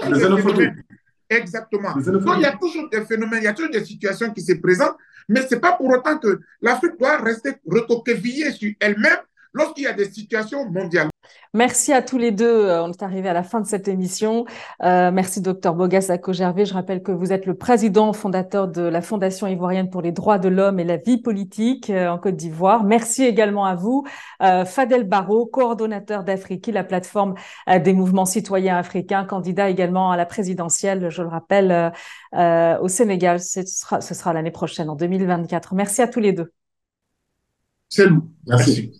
Exactement. 1.29 1.93
Donc, 1.95 2.23
il 2.37 2.41
y 2.41 2.45
a 2.45 2.57
toujours 2.57 2.89
des 2.89 3.01
phénomènes, 3.01 3.41
il 3.41 3.45
y 3.45 3.47
a 3.47 3.53
toujours 3.53 3.71
des 3.71 3.83
situations 3.83 4.31
qui 4.31 4.41
se 4.41 4.53
présentent, 4.53 4.97
mais 5.27 5.41
ce 5.47 5.55
n'est 5.55 5.61
pas 5.61 5.73
pour 5.73 5.89
autant 5.89 6.17
que 6.17 6.39
l'Afrique 6.61 6.97
doit 6.99 7.17
rester 7.17 7.53
recroquevillée 7.65 8.51
sur 8.51 8.71
elle-même 8.79 9.17
lorsqu'il 9.55 9.85
y 9.85 9.87
a 9.87 9.93
des 9.93 10.11
situations 10.11 10.69
mondiales. 10.69 11.09
Merci 11.53 11.93
à 11.93 12.01
tous 12.01 12.17
les 12.17 12.31
deux. 12.31 12.65
Euh, 12.65 12.83
on 12.83 12.91
est 12.91 13.01
arrivé 13.01 13.29
à 13.29 13.33
la 13.33 13.41
fin 13.41 13.61
de 13.61 13.65
cette 13.65 13.87
émission. 13.87 14.45
Euh, 14.83 15.09
merci, 15.09 15.41
docteur 15.41 15.73
Bogas 15.73 16.07
Ako-Gervais. 16.09 16.65
Je 16.65 16.73
rappelle 16.73 17.01
que 17.01 17.13
vous 17.13 17.31
êtes 17.31 17.45
le 17.45 17.55
président 17.55 18.11
fondateur 18.11 18.67
de 18.67 18.81
la 18.81 19.01
Fondation 19.01 19.47
ivoirienne 19.47 19.89
pour 19.89 20.01
les 20.01 20.11
droits 20.11 20.37
de 20.37 20.49
l'homme 20.49 20.79
et 20.79 20.83
la 20.83 20.97
vie 20.97 21.17
politique 21.17 21.89
euh, 21.89 22.09
en 22.09 22.19
Côte 22.19 22.35
d'Ivoire. 22.35 22.83
Merci 22.83 23.23
également 23.23 23.65
à 23.65 23.75
vous, 23.75 24.05
Fadel 24.39 25.05
Barro, 25.05 25.45
coordonnateur 25.45 26.23
d'Afriki, 26.23 26.71
la 26.71 26.83
plateforme 26.83 27.35
des 27.67 27.93
mouvements 27.93 28.25
citoyens 28.25 28.77
africains, 28.77 29.23
candidat 29.23 29.69
également 29.69 30.11
à 30.11 30.17
la 30.17 30.25
présidentielle, 30.25 31.09
je 31.09 31.21
le 31.21 31.29
rappelle, 31.29 31.93
au 32.33 32.87
Sénégal. 32.87 33.39
Ce 33.39 33.65
sera, 33.65 34.01
ce 34.01 34.13
sera 34.13 34.33
l'année 34.33 34.51
prochaine, 34.51 34.89
en 34.89 34.95
2024. 34.95 35.73
Merci 35.73 36.01
à 36.01 36.07
tous 36.07 36.19
les 36.19 36.33
deux. 36.33 36.51
C'est 37.89 38.09
nous. 38.09 38.29
Merci. 38.45 38.91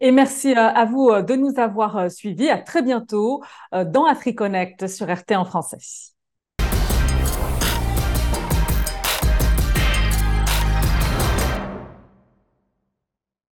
Et 0.00 0.12
merci 0.12 0.52
euh, 0.52 0.56
à 0.56 0.84
vous 0.84 1.08
euh, 1.10 1.22
de 1.22 1.34
nous 1.34 1.58
avoir 1.58 1.96
euh, 1.96 2.08
suivis. 2.08 2.48
À 2.48 2.58
très 2.58 2.82
bientôt 2.82 3.42
dans 3.72 4.06
AfriConnect 4.06 4.86
sur 4.86 5.06
RT 5.12 5.32
en 5.36 5.44
français. 5.44 5.78